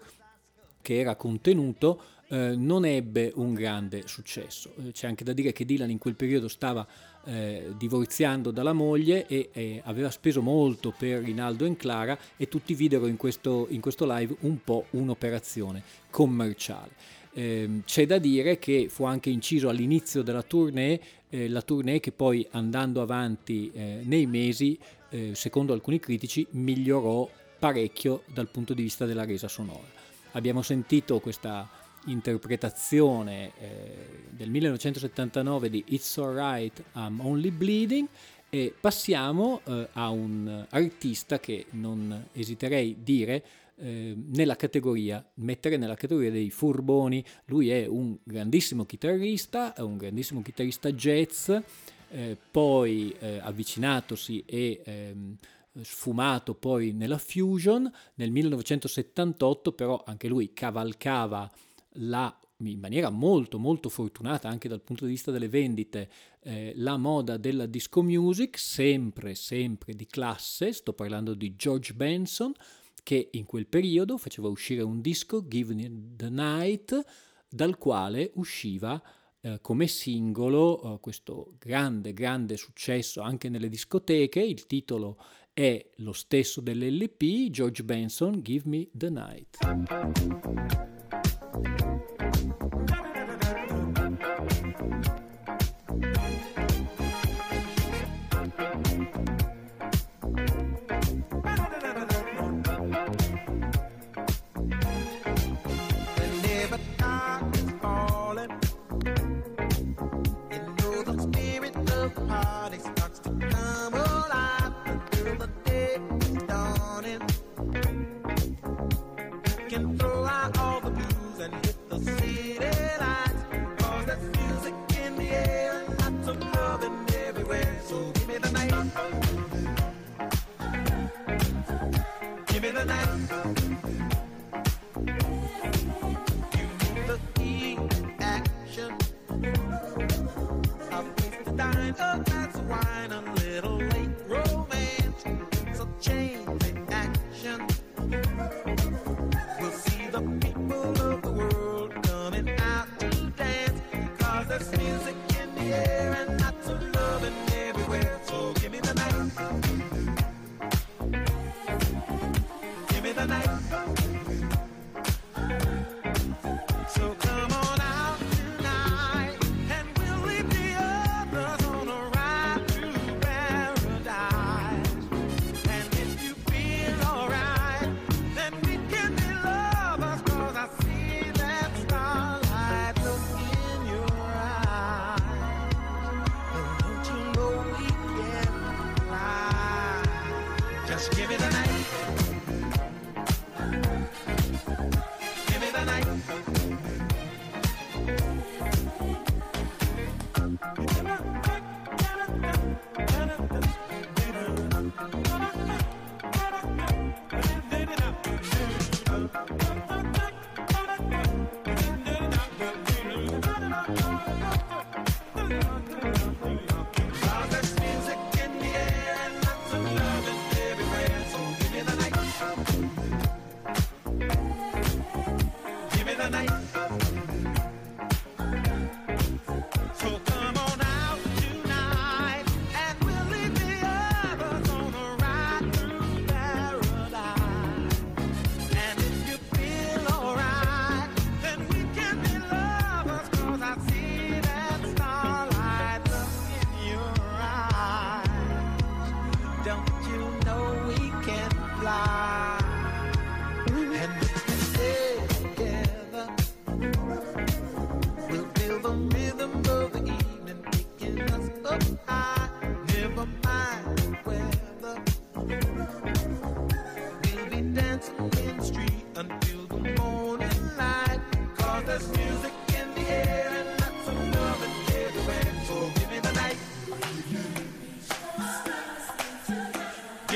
che 0.82 1.00
era 1.00 1.16
contenuto, 1.16 2.02
eh, 2.30 2.56
non 2.56 2.86
ebbe 2.86 3.32
un 3.36 3.54
grande 3.54 4.04
successo. 4.08 4.74
Eh, 4.78 4.92
c'è 4.92 5.08
anche 5.08 5.24
da 5.24 5.34
dire 5.34 5.52
che 5.52 5.66
Dylan 5.66 5.90
in 5.90 5.98
quel 5.98 6.16
periodo 6.16 6.48
stava 6.48 6.88
eh, 7.28 7.74
divorziando 7.78 8.52
dalla 8.52 8.74
moglie 8.74 9.28
e 9.28 9.50
eh, 9.52 9.82
aveva 9.84 10.10
speso 10.10 10.42
molto 10.42 10.94
per 10.98 11.24
Rinaldo 11.24 11.66
e 11.66 11.76
Clara 11.76 12.18
e 12.38 12.48
tutti 12.48 12.74
videro 12.74 13.08
in 13.08 13.18
questo, 13.18 13.68
in 13.70 13.82
questo 13.82 14.06
live 14.10 14.36
un 14.42 14.64
po' 14.64 14.86
un'operazione 14.92 15.84
commerciale. 16.10 16.92
Eh, 17.34 17.82
c'è 17.86 18.06
da 18.06 18.18
dire 18.18 18.58
che 18.58 18.88
fu 18.90 19.04
anche 19.04 19.30
inciso 19.30 19.70
all'inizio 19.70 20.24
della 20.24 20.42
tournée, 20.42 21.00
eh, 21.30 21.50
la 21.50 21.62
tournée 21.62 22.00
che 22.00 22.12
poi 22.12 22.48
andando 22.52 23.02
avanti 23.02 23.70
eh, 23.74 24.00
nei 24.04 24.26
mesi, 24.26 24.80
eh, 25.10 25.36
secondo 25.36 25.74
alcuni 25.74 26.00
critici, 26.00 26.48
migliorò 26.52 27.30
parecchio 27.60 28.24
dal 28.34 28.48
punto 28.48 28.74
di 28.74 28.84
vista 28.84 29.06
della 29.06 29.26
resa 29.26 29.48
sonora. 29.48 29.96
Abbiamo 30.32 30.62
sentito 30.62 31.20
questa 31.20 31.68
interpretazione 32.08 33.52
eh, 33.60 34.26
del 34.30 34.50
1979 34.50 35.70
di 35.70 35.84
It's 35.88 36.18
Alright, 36.18 36.84
I'm 36.94 37.20
Only 37.20 37.52
Bleeding 37.52 38.08
e 38.50 38.74
passiamo 38.80 39.62
eh, 39.66 39.90
a 39.94 40.10
un 40.10 40.66
artista 40.70 41.40
che 41.40 41.66
non 41.72 42.28
esiterei 42.34 42.98
dire 43.04 43.44
eh, 43.80 44.16
nella 44.16 44.56
categoria, 44.56 45.24
mettere 45.36 45.78
nella 45.78 45.96
categoria 45.96 46.32
dei 46.32 46.50
furboni. 46.50 47.24
Lui 47.46 47.70
è 47.70 47.86
un 47.86 48.18
grandissimo 48.24 48.86
chitarrista, 48.86 49.74
è 49.74 49.82
un 49.82 49.98
grandissimo 49.98 50.42
chitarrista 50.42 50.92
jazz, 50.92 51.52
eh, 52.10 52.38
poi 52.50 53.14
eh, 53.20 53.40
avvicinatosi 53.42 54.44
e 54.46 54.82
ehm, 54.84 55.36
sfumato 55.82 56.56
poi 56.56 56.92
nella 56.94 57.18
fusion. 57.18 57.92
Nel 58.16 58.32
1978 58.32 59.72
però 59.74 60.02
anche 60.06 60.28
lui 60.28 60.54
cavalcava 60.54 61.50
la 61.98 62.38
in 62.62 62.80
maniera 62.80 63.12
molto 63.12 63.60
molto 63.60 63.88
fortunata 63.88 64.50
anche 64.50 64.68
dal 64.68 64.82
punto 64.82 65.06
di 65.06 65.12
vista 65.12 65.30
delle 65.30 65.48
vendite 65.48 66.10
eh, 66.42 66.74
la 66.78 66.98
moda 66.98 67.38
della 67.38 67.68
disco 67.68 68.02
music 68.02 68.58
sempre 68.58 69.36
sempre 69.36 69.94
di 69.94 70.08
classe 70.08 70.74
sto 70.74 70.94
parlando 70.94 71.36
di 71.36 71.56
George 71.56 71.94
Benson 71.94 72.54
che 73.08 73.30
in 73.32 73.46
quel 73.46 73.68
periodo 73.68 74.18
faceva 74.18 74.50
uscire 74.50 74.82
un 74.82 75.00
disco, 75.00 75.48
Given 75.48 76.16
the 76.18 76.30
Night, 76.30 77.06
dal 77.48 77.78
quale 77.78 78.32
usciva 78.34 79.02
eh, 79.40 79.60
come 79.62 79.88
singolo 79.88 80.96
eh, 80.96 81.00
questo 81.00 81.54
grande, 81.58 82.12
grande 82.12 82.58
successo 82.58 83.22
anche 83.22 83.48
nelle 83.48 83.70
discoteche. 83.70 84.42
Il 84.42 84.66
titolo 84.66 85.24
è 85.54 85.90
lo 86.00 86.12
stesso 86.12 86.60
dell'LP, 86.60 87.50
George 87.50 87.86
Benson, 87.86 88.42
Give 88.42 88.68
Me 88.68 88.90
the 88.92 89.10
Night. 89.10 90.97
you 91.66 91.97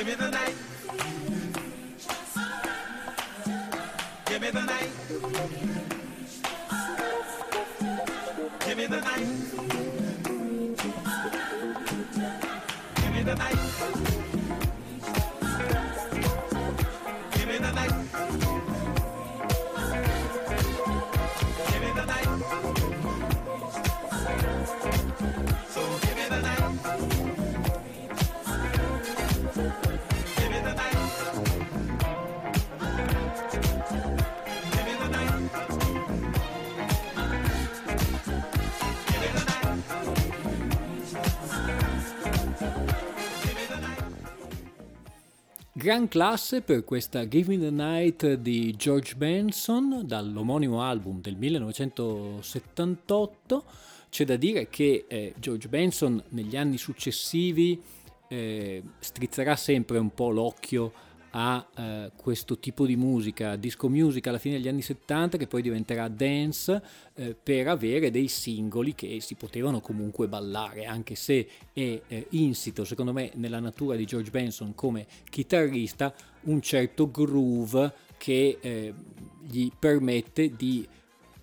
Give 0.01 0.07
me 0.07 0.15
the 0.15 0.31
night. 0.31 0.40
Gran 45.81 46.07
classe 46.07 46.61
per 46.61 46.83
questa 46.83 47.27
Give 47.27 47.57
Me 47.57 47.59
the 47.59 47.71
Night 47.71 48.33
di 48.33 48.75
George 48.75 49.15
Benson 49.15 50.03
dall'omonimo 50.05 50.83
album 50.83 51.21
del 51.21 51.35
1978. 51.37 53.63
C'è 54.07 54.23
da 54.23 54.35
dire 54.35 54.69
che 54.69 55.05
eh, 55.07 55.33
George 55.39 55.67
Benson 55.69 56.23
negli 56.29 56.55
anni 56.55 56.77
successivi 56.77 57.81
eh, 58.27 58.83
strizzerà 58.99 59.55
sempre 59.55 59.97
un 59.97 60.13
po' 60.13 60.29
l'occhio 60.29 60.93
a 61.31 61.65
eh, 61.75 62.11
questo 62.15 62.59
tipo 62.59 62.85
di 62.85 62.95
musica, 62.95 63.55
disco 63.55 63.89
music 63.89 64.27
alla 64.27 64.37
fine 64.37 64.55
degli 64.55 64.67
anni 64.67 64.81
70 64.81 65.37
che 65.37 65.47
poi 65.47 65.61
diventerà 65.61 66.07
dance 66.07 66.81
eh, 67.15 67.35
per 67.41 67.67
avere 67.67 68.11
dei 68.11 68.27
singoli 68.27 68.95
che 68.95 69.19
si 69.21 69.35
potevano 69.35 69.79
comunque 69.79 70.27
ballare 70.27 70.85
anche 70.85 71.15
se 71.15 71.47
è 71.73 72.01
eh, 72.05 72.27
insito 72.31 72.83
secondo 72.83 73.13
me 73.13 73.31
nella 73.35 73.59
natura 73.59 73.95
di 73.95 74.05
George 74.05 74.29
Benson 74.29 74.75
come 74.75 75.05
chitarrista 75.29 76.13
un 76.43 76.61
certo 76.61 77.09
groove 77.09 77.93
che 78.17 78.57
eh, 78.59 78.93
gli 79.41 79.69
permette 79.77 80.55
di 80.55 80.87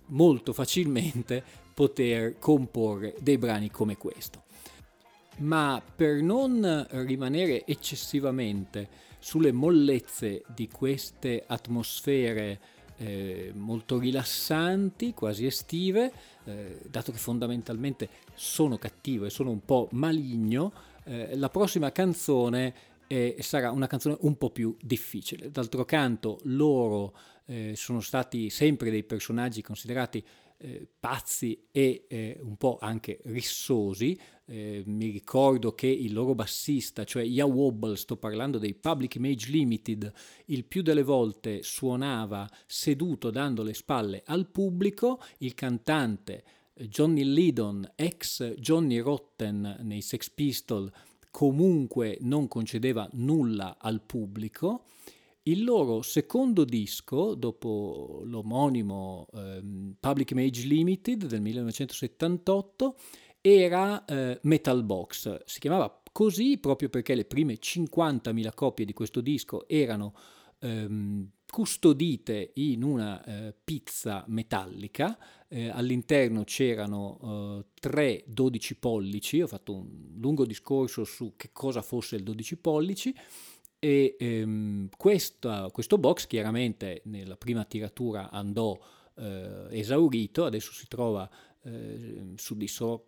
molto 0.06 0.52
facilmente 0.52 1.42
poter 1.74 2.38
comporre 2.38 3.14
dei 3.20 3.38
brani 3.38 3.70
come 3.70 3.96
questo. 3.96 4.42
Ma 5.38 5.80
per 5.94 6.20
non 6.22 6.86
rimanere 6.90 7.64
eccessivamente 7.64 8.88
sulle 9.18 9.52
mollezze 9.52 10.42
di 10.54 10.68
queste 10.68 11.44
atmosfere 11.46 12.60
eh, 12.96 13.52
molto 13.54 13.98
rilassanti, 13.98 15.14
quasi 15.14 15.46
estive, 15.46 16.12
eh, 16.44 16.80
dato 16.88 17.12
che 17.12 17.18
fondamentalmente 17.18 18.08
sono 18.34 18.76
cattivo 18.76 19.24
e 19.24 19.30
sono 19.30 19.50
un 19.50 19.64
po' 19.64 19.88
maligno, 19.92 20.72
eh, 21.04 21.36
la 21.36 21.48
prossima 21.48 21.92
canzone 21.92 22.74
sarà 23.38 23.70
una 23.70 23.86
canzone 23.86 24.18
un 24.20 24.36
po' 24.36 24.50
più 24.50 24.76
difficile. 24.82 25.50
D'altro 25.50 25.86
canto 25.86 26.40
loro 26.42 27.14
eh, 27.48 27.74
sono 27.76 28.00
stati 28.00 28.50
sempre 28.50 28.90
dei 28.90 29.04
personaggi 29.04 29.62
considerati 29.62 30.22
eh, 30.58 30.86
pazzi 30.98 31.66
e 31.70 32.04
eh, 32.08 32.38
un 32.42 32.56
po' 32.56 32.78
anche 32.80 33.20
rissosi. 33.24 34.18
Eh, 34.44 34.82
mi 34.86 35.10
ricordo 35.10 35.74
che 35.74 35.86
il 35.86 36.12
loro 36.12 36.34
bassista, 36.34 37.04
cioè 37.04 37.22
Ya 37.22 37.46
Wobble, 37.46 37.96
sto 37.96 38.16
parlando 38.16 38.58
dei 38.58 38.74
Public 38.74 39.14
Image 39.14 39.50
Limited, 39.50 40.12
il 40.46 40.64
più 40.64 40.82
delle 40.82 41.02
volte 41.02 41.62
suonava 41.62 42.48
seduto 42.66 43.30
dando 43.30 43.62
le 43.62 43.74
spalle 43.74 44.22
al 44.26 44.48
pubblico, 44.48 45.22
il 45.38 45.54
cantante 45.54 46.44
eh, 46.74 46.88
Johnny 46.88 47.24
Lydon, 47.24 47.92
ex 47.94 48.54
Johnny 48.54 48.98
Rotten 48.98 49.78
nei 49.82 50.02
Sex 50.02 50.28
Pistols, 50.30 50.90
comunque 51.30 52.18
non 52.22 52.48
concedeva 52.48 53.08
nulla 53.12 53.76
al 53.78 54.02
pubblico. 54.02 54.84
Il 55.48 55.64
loro 55.64 56.02
secondo 56.02 56.62
disco, 56.64 57.34
dopo 57.34 58.20
l'omonimo 58.24 59.26
ehm, 59.32 59.94
Public 59.98 60.32
Image 60.32 60.66
Limited 60.66 61.24
del 61.24 61.40
1978, 61.40 62.96
era 63.40 64.04
eh, 64.04 64.38
Metal 64.42 64.84
Box. 64.84 65.44
Si 65.46 65.58
chiamava 65.58 66.02
così 66.12 66.58
proprio 66.58 66.90
perché 66.90 67.14
le 67.14 67.24
prime 67.24 67.54
50.000 67.54 68.50
copie 68.54 68.84
di 68.84 68.92
questo 68.92 69.22
disco 69.22 69.66
erano 69.66 70.14
ehm, 70.58 71.30
custodite 71.50 72.50
in 72.56 72.82
una 72.82 73.24
eh, 73.24 73.54
pizza 73.64 74.24
metallica. 74.28 75.16
Eh, 75.48 75.70
all'interno 75.70 76.44
c'erano 76.44 77.62
eh, 77.64 77.80
tre 77.80 78.22
12 78.26 78.76
pollici. 78.76 79.40
Ho 79.40 79.46
fatto 79.46 79.76
un 79.76 80.10
lungo 80.20 80.44
discorso 80.44 81.04
su 81.04 81.32
che 81.36 81.48
cosa 81.54 81.80
fosse 81.80 82.16
il 82.16 82.22
12 82.22 82.56
pollici 82.58 83.14
e 83.78 84.16
ehm, 84.18 84.88
questa, 84.96 85.68
questo 85.72 85.98
box 85.98 86.26
chiaramente 86.26 87.02
nella 87.04 87.36
prima 87.36 87.64
tiratura 87.64 88.30
andò 88.30 88.78
eh, 89.16 89.66
esaurito, 89.70 90.44
adesso 90.44 90.72
si 90.72 90.86
trova 90.88 91.28
eh, 91.62 92.32
su, 92.36 92.56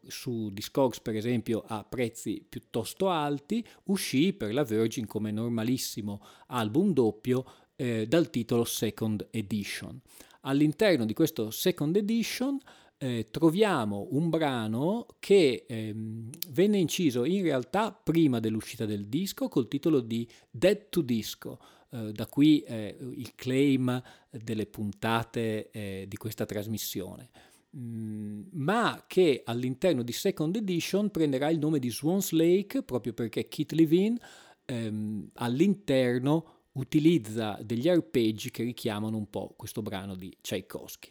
su 0.07 0.51
Discogs 0.53 1.01
per 1.01 1.17
esempio 1.17 1.65
a 1.67 1.85
prezzi 1.85 2.45
piuttosto 2.49 3.09
alti, 3.09 3.67
uscì 3.85 4.33
per 4.33 4.53
la 4.53 4.65
Virgin 4.65 5.07
come 5.07 5.31
normalissimo 5.31 6.23
album 6.49 6.93
doppio 6.93 7.45
eh, 7.77 8.07
dal 8.07 8.31
titolo 8.31 8.65
Second 8.65 9.27
Edition. 9.31 10.01
All'interno 10.43 11.05
di 11.05 11.15
questo 11.15 11.51
Second 11.51 11.97
Edition 11.97 12.59
eh, 13.03 13.29
troviamo 13.31 14.09
un 14.11 14.29
brano 14.29 15.07
che 15.19 15.65
ehm, 15.67 16.29
venne 16.51 16.77
inciso 16.77 17.25
in 17.25 17.43
realtà 17.43 17.93
prima 17.93 18.41
dell'uscita 18.41 18.85
del 18.85 19.07
disco 19.07 19.49
col 19.49 19.69
titolo 19.69 20.01
di 20.01 20.29
Dead 20.51 20.91
to 20.91 21.01
Disco. 21.01 21.59
Eh, 21.89 22.13
da 22.13 22.27
qui 22.27 22.61
eh, 22.61 22.95
il 23.01 23.35
claim 23.35 24.03
delle 24.31 24.67
puntate 24.67 25.71
eh, 25.71 26.05
di 26.07 26.17
questa 26.19 26.45
trasmissione. 26.45 27.31
Mm, 27.75 28.43
ma 28.53 29.05
che 29.07 29.43
all'interno 29.47 30.03
di 30.03 30.13
Second 30.13 30.57
Edition 30.57 31.11
prenderà 31.11 31.49
il 31.49 31.59
nome 31.59 31.79
di 31.79 31.91
Swans 31.91 32.33
Lake 32.33 32.83
proprio 32.83 33.15
perché 33.15 33.49
Kit 33.49 33.73
Levine 33.73 34.19
ehm, 34.67 35.31
all'interno 35.35 36.59
utilizza 36.73 37.59
degli 37.63 37.89
arpeggi 37.89 38.51
che 38.51 38.63
richiamano 38.63 39.17
un 39.17 39.31
po' 39.31 39.55
questo 39.57 39.81
brano 39.81 40.15
di 40.15 40.37
Tchaikovsky. 40.39 41.11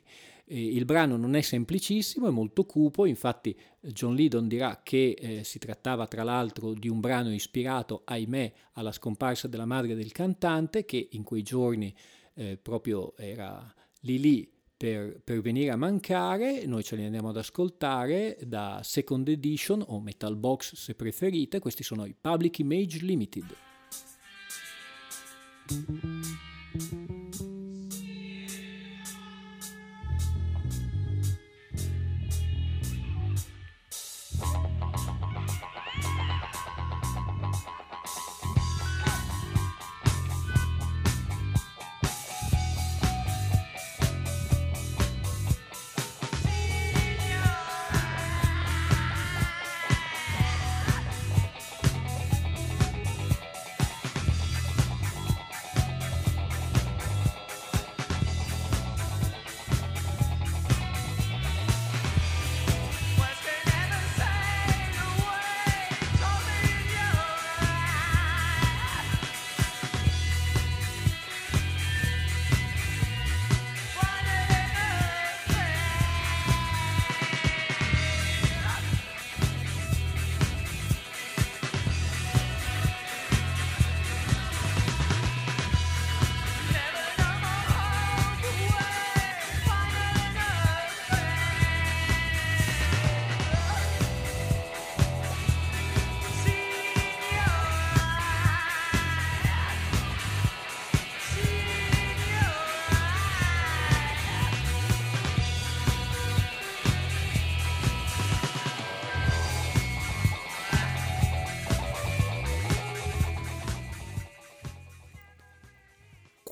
Eh, 0.51 0.75
il 0.75 0.83
brano 0.85 1.15
non 1.15 1.35
è 1.35 1.41
semplicissimo, 1.41 2.27
è 2.27 2.31
molto 2.31 2.65
cupo, 2.65 3.05
infatti 3.05 3.55
John 3.79 4.15
Lydon 4.15 4.47
dirà 4.47 4.81
che 4.83 5.11
eh, 5.11 5.43
si 5.43 5.59
trattava 5.59 6.07
tra 6.07 6.23
l'altro 6.23 6.73
di 6.73 6.89
un 6.89 6.99
brano 6.99 7.31
ispirato, 7.31 8.01
ahimè, 8.03 8.51
alla 8.73 8.91
scomparsa 8.91 9.47
della 9.47 9.65
madre 9.65 9.93
del 9.93 10.11
cantante, 10.11 10.85
che 10.85 11.09
in 11.11 11.21
quei 11.21 11.43
giorni 11.43 11.95
eh, 12.33 12.57
proprio 12.57 13.15
era 13.15 13.71
lì 14.01 14.19
lì 14.19 14.51
per, 14.75 15.21
per, 15.23 15.41
venire 15.41 15.69
a 15.69 15.75
mancare. 15.75 16.65
Noi 16.65 16.83
ce 16.83 16.95
li 16.95 17.05
andiamo 17.05 17.29
ad 17.29 17.37
ascoltare 17.37 18.39
da 18.41 18.81
Second 18.83 19.27
Edition 19.27 19.83
o 19.85 19.99
Metal 19.99 20.35
Box 20.35 20.73
se 20.73 20.95
preferite, 20.95 21.59
questi 21.59 21.83
sono 21.83 22.05
i 22.05 22.15
Public 22.19 22.57
Image 22.57 22.99
Limited. 23.05 23.55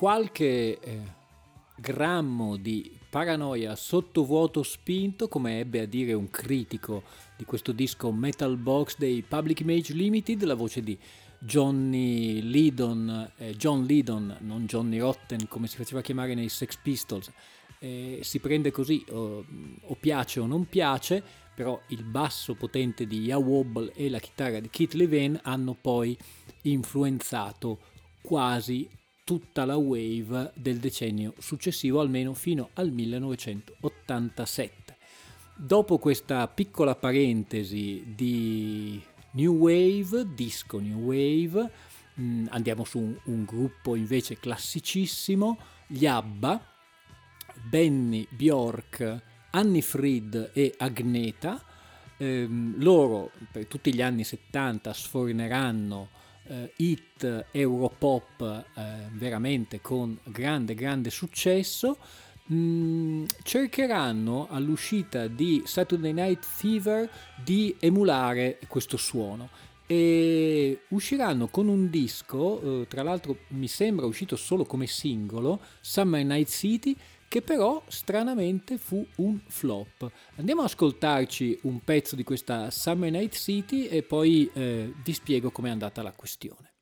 Qualche 0.08 0.80
eh, 0.80 1.02
grammo 1.76 2.56
di 2.56 2.98
paranoia 3.10 3.76
sottovuoto 3.76 4.64
spinto, 4.64 5.28
come 5.28 5.60
ebbe 5.60 5.82
a 5.82 5.86
dire 5.86 6.14
un 6.14 6.30
critico 6.30 7.04
di 7.36 7.44
questo 7.44 7.74
disco 7.74 8.10
Metal 8.14 8.56
Box 8.56 8.96
dei 8.98 9.22
Public 9.22 9.60
Image 9.60 9.92
Limited, 9.92 10.42
la 10.44 10.54
voce 10.54 10.82
di 10.82 10.98
Johnny 11.40 12.40
Lydon, 12.42 13.34
eh, 13.36 13.54
John 13.58 13.84
Lydon, 13.84 14.38
non 14.44 14.66
Johnny 14.66 14.98
Rotten 14.98 15.46
come 15.50 15.68
si 15.68 15.76
faceva 15.76 16.00
chiamare 16.00 16.36
nei 16.36 16.48
Sex 16.48 16.78
Pistols, 16.78 17.30
eh, 17.80 18.20
si 18.22 18.40
prende 18.40 18.72
così, 18.72 19.04
o, 19.10 19.44
o 19.82 19.96
piace 20.00 20.40
o 20.40 20.46
non 20.46 20.70
piace, 20.70 21.22
però 21.54 21.78
il 21.88 22.06
basso 22.06 22.56
potente 22.56 23.08
di 23.08 23.26
Ya 23.26 23.38
Wobble 23.38 23.92
e 23.94 24.10
la 24.10 24.20
chitarra 24.20 24.62
di 24.62 24.70
Keith 24.70 24.94
Levene 24.94 25.42
hanno 25.44 25.74
poi 25.74 26.18
influenzato 26.62 27.80
quasi 28.22 28.88
tutta 29.28 29.66
la 29.66 29.76
wave 29.76 30.54
del 30.56 30.78
decennio 30.78 31.34
successivo, 31.38 32.00
almeno 32.00 32.34
fino 32.34 32.70
al 32.76 32.94
1987. 32.94 34.96
Dopo 35.54 35.98
questa 35.98 36.48
piccola 36.48 36.96
parentesi 36.96 38.14
di 38.16 39.04
New 39.32 39.56
Wave, 39.56 40.34
disco 40.34 40.80
New 40.80 41.00
Wave, 41.00 41.70
mh, 42.14 42.46
andiamo 42.52 42.86
su 42.86 43.00
un, 43.00 43.20
un 43.26 43.44
gruppo 43.44 43.96
invece 43.96 44.40
classicissimo, 44.40 45.58
gli 45.88 46.06
ABBA, 46.06 46.66
Benny, 47.70 48.26
Bjork, 48.30 49.22
Annie 49.50 49.82
Fried 49.82 50.52
e 50.54 50.74
Agneta. 50.78 51.62
Ehm, 52.16 52.82
loro 52.82 53.32
per 53.52 53.66
tutti 53.66 53.94
gli 53.94 54.02
anni 54.02 54.24
70 54.24 54.94
sforneranno 54.94 56.16
eh, 56.48 56.74
hit 56.78 57.46
Europop 57.52 58.66
eh, 58.76 58.82
veramente 59.12 59.82
con 59.82 60.18
grande 60.24 60.74
grande 60.74 61.10
successo. 61.10 61.98
Mm, 62.52 63.26
cercheranno 63.44 64.48
all'uscita 64.50 65.28
di 65.28 65.64
Saturday 65.66 66.14
Night 66.14 66.46
Fever 66.46 67.10
di 67.44 67.76
emulare 67.80 68.60
questo 68.68 68.96
suono 68.96 69.50
e 69.90 70.82
usciranno 70.90 71.48
con 71.48 71.70
un 71.70 71.90
disco, 71.90 72.82
eh, 72.82 72.88
tra 72.88 73.04
l'altro 73.04 73.38
mi 73.50 73.70
sembra 73.70 74.06
uscito 74.06 74.36
solo 74.36 74.66
come 74.66 74.86
singolo, 74.86 75.62
Summer 75.80 76.26
Night 76.26 76.50
City, 76.50 76.96
che 77.28 77.42
però 77.42 77.84
stranamente 77.88 78.78
fu 78.78 79.06
un 79.18 79.40
flop. 79.48 80.10
Andiamo 80.36 80.62
ad 80.62 80.68
ascoltarci 80.68 81.60
un 81.64 81.82
pezzo 81.84 82.16
di 82.16 82.24
questa 82.24 82.72
Summer 82.72 83.12
Night 83.12 83.36
City 83.36 83.88
e 83.88 84.04
poi 84.04 84.50
eh, 84.54 84.94
vi 85.04 85.14
spiego 85.14 85.52
com'è 85.52 85.70
andata 85.70 86.02
la 86.02 86.14
questione. 86.14 86.77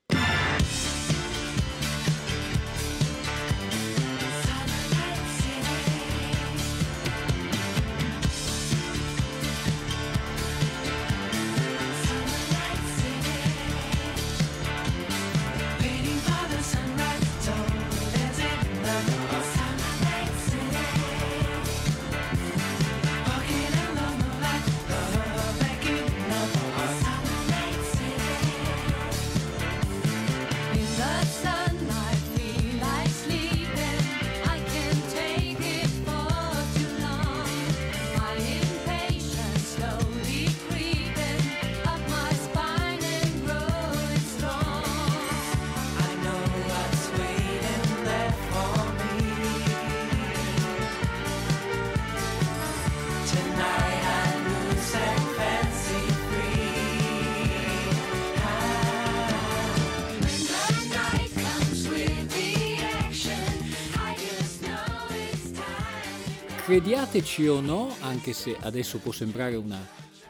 Crediateci 66.76 67.48
o 67.48 67.62
no, 67.62 67.96
anche 68.02 68.34
se 68.34 68.58
adesso 68.60 68.98
può 68.98 69.14
sembrare 69.14 69.56
una 69.56 69.80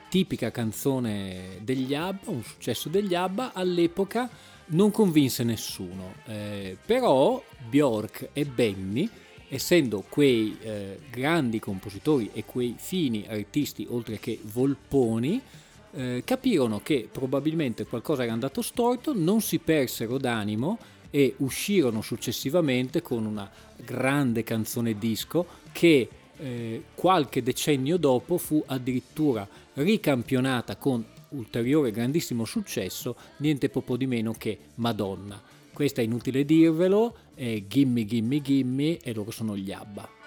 tipica 0.10 0.51
canzone 0.51 1.58
degli 1.62 1.95
ABBA, 1.95 2.29
un 2.29 2.43
successo 2.43 2.88
degli 2.88 3.15
ABBA, 3.15 3.53
all'epoca 3.53 4.29
non 4.67 4.91
convinse 4.91 5.43
nessuno. 5.43 6.13
Eh, 6.27 6.77
però 6.86 7.43
Bjork 7.67 8.29
e 8.31 8.45
Benny, 8.45 9.10
essendo 9.49 10.03
quei 10.08 10.55
eh, 10.62 10.99
grandi 11.10 11.58
compositori 11.58 12.29
e 12.31 12.45
quei 12.45 12.75
fini 12.77 13.25
artisti, 13.27 13.88
oltre 13.89 14.19
che 14.19 14.39
volponi, 14.43 15.41
eh, 15.93 16.21
capirono 16.23 16.79
che 16.79 17.10
probabilmente 17.12 17.88
qualcosa 17.88 18.21
era 18.21 18.34
andato 18.34 18.62
storto, 18.62 19.15
non 19.15 19.41
si 19.41 19.58
persero 19.58 20.19
d'animo 20.19 20.77
e 21.10 21.34
uscirono 21.38 22.03
successivamente 22.03 23.01
con 23.01 23.25
una 23.25 23.49
grande 23.77 24.43
canzone 24.43 24.95
disco 24.95 25.63
che 25.71 26.08
eh, 26.38 26.84
qualche 26.95 27.43
decennio 27.43 27.98
dopo 27.98 28.38
fu 28.38 28.63
addirittura 28.65 29.48
ricampionata 29.74 30.76
con 30.78 31.04
ulteriore 31.30 31.91
grandissimo 31.91 32.45
successo, 32.45 33.15
niente 33.38 33.69
poco 33.69 33.98
di 33.98 34.08
meno 34.08 34.34
che 34.34 34.58
Madonna. 34.76 35.41
Questa 35.74 36.02
è 36.02 36.06
inutile 36.06 36.45
dirvelo, 36.45 37.15
è 37.34 37.63
Gimme 37.67 38.06
Gimme 38.06 38.41
Gimme 38.41 38.98
e 39.00 39.13
loro 39.13 39.32
sono 39.32 39.58
gli 39.58 39.71
ABBA. 39.71 40.24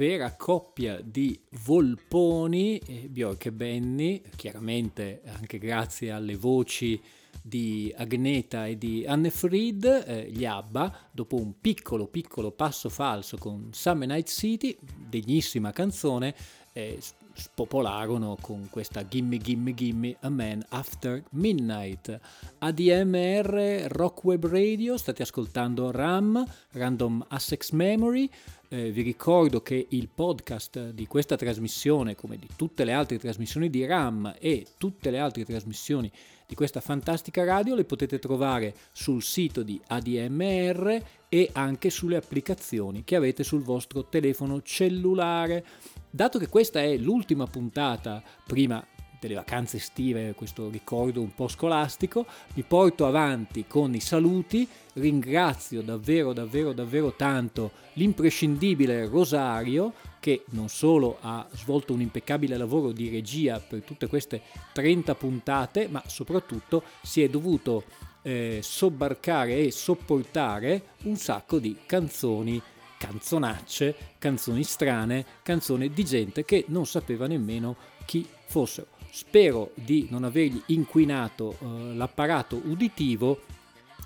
Vera 0.00 0.34
coppia 0.34 0.98
di 1.04 1.38
volponi, 1.62 2.78
eh, 2.78 3.06
Bjork 3.10 3.44
e 3.44 3.52
Benny, 3.52 4.22
chiaramente 4.34 5.20
anche 5.26 5.58
grazie 5.58 6.10
alle 6.10 6.36
voci 6.36 6.98
di 7.42 7.92
Agneta 7.94 8.66
e 8.66 8.78
di 8.78 9.04
Anne 9.06 9.28
Fried, 9.28 9.84
eh, 9.84 10.30
gli 10.30 10.46
ABBA, 10.46 11.08
dopo 11.10 11.36
un 11.36 11.60
piccolo 11.60 12.06
piccolo 12.06 12.50
passo 12.50 12.88
falso 12.88 13.36
con 13.36 13.68
Summer 13.72 14.08
Night 14.08 14.28
City, 14.28 14.74
degnissima 15.06 15.70
canzone, 15.70 16.34
eh, 16.72 16.98
spopolarono 17.34 18.36
con 18.40 18.68
questa 18.70 19.06
Gimme 19.06 19.36
Gimme 19.36 19.74
Gimme 19.74 20.16
a 20.20 20.30
Man 20.30 20.64
After 20.70 21.22
Midnight. 21.32 22.18
ADMR 22.58 23.86
Rock 23.88 24.24
Web 24.24 24.46
Radio, 24.46 24.96
state 24.96 25.22
ascoltando 25.22 25.90
RAM, 25.90 26.42
Random 26.70 27.22
Access 27.28 27.70
Memory. 27.72 28.30
Eh, 28.72 28.92
vi 28.92 29.02
ricordo 29.02 29.62
che 29.62 29.88
il 29.88 30.08
podcast 30.08 30.90
di 30.90 31.08
questa 31.08 31.34
trasmissione, 31.34 32.14
come 32.14 32.36
di 32.36 32.46
tutte 32.54 32.84
le 32.84 32.92
altre 32.92 33.18
trasmissioni 33.18 33.68
di 33.68 33.84
RAM 33.84 34.32
e 34.38 34.64
tutte 34.78 35.10
le 35.10 35.18
altre 35.18 35.44
trasmissioni 35.44 36.08
di 36.46 36.54
questa 36.54 36.80
fantastica 36.80 37.42
radio, 37.42 37.74
le 37.74 37.82
potete 37.82 38.20
trovare 38.20 38.72
sul 38.92 39.24
sito 39.24 39.64
di 39.64 39.80
ADMR 39.88 41.02
e 41.28 41.50
anche 41.52 41.90
sulle 41.90 42.14
applicazioni 42.14 43.02
che 43.02 43.16
avete 43.16 43.42
sul 43.42 43.64
vostro 43.64 44.04
telefono 44.04 44.62
cellulare. 44.62 45.64
Dato 46.08 46.38
che 46.38 46.48
questa 46.48 46.80
è 46.80 46.96
l'ultima 46.96 47.48
puntata 47.48 48.22
prima 48.46 48.86
delle 49.20 49.34
vacanze 49.34 49.76
estive, 49.76 50.32
questo 50.34 50.70
ricordo 50.70 51.20
un 51.20 51.34
po' 51.34 51.46
scolastico, 51.46 52.26
mi 52.54 52.62
porto 52.62 53.06
avanti 53.06 53.66
con 53.68 53.94
i 53.94 54.00
saluti, 54.00 54.66
ringrazio 54.94 55.82
davvero 55.82 56.32
davvero 56.32 56.72
davvero 56.72 57.12
tanto 57.14 57.70
l'imprescindibile 57.92 59.06
Rosario 59.06 59.92
che 60.18 60.44
non 60.50 60.68
solo 60.68 61.18
ha 61.20 61.46
svolto 61.52 61.92
un 61.92 62.00
impeccabile 62.00 62.56
lavoro 62.56 62.92
di 62.92 63.08
regia 63.08 63.60
per 63.60 63.82
tutte 63.82 64.06
queste 64.06 64.42
30 64.72 65.14
puntate, 65.14 65.86
ma 65.88 66.02
soprattutto 66.06 66.82
si 67.02 67.22
è 67.22 67.28
dovuto 67.28 67.84
eh, 68.22 68.60
sobbarcare 68.62 69.58
e 69.58 69.70
sopportare 69.70 70.82
un 71.04 71.16
sacco 71.16 71.58
di 71.58 71.76
canzoni 71.86 72.60
canzonacce, 73.00 73.94
canzoni 74.18 74.62
strane, 74.62 75.24
canzoni 75.42 75.90
di 75.90 76.04
gente 76.04 76.44
che 76.44 76.66
non 76.68 76.84
sapeva 76.84 77.26
nemmeno 77.26 77.74
chi 78.04 78.26
fossero. 78.44 78.99
Spero 79.10 79.72
di 79.74 80.06
non 80.10 80.24
avergli 80.24 80.62
inquinato 80.66 81.56
eh, 81.60 81.94
l'apparato 81.94 82.60
uditivo. 82.64 83.40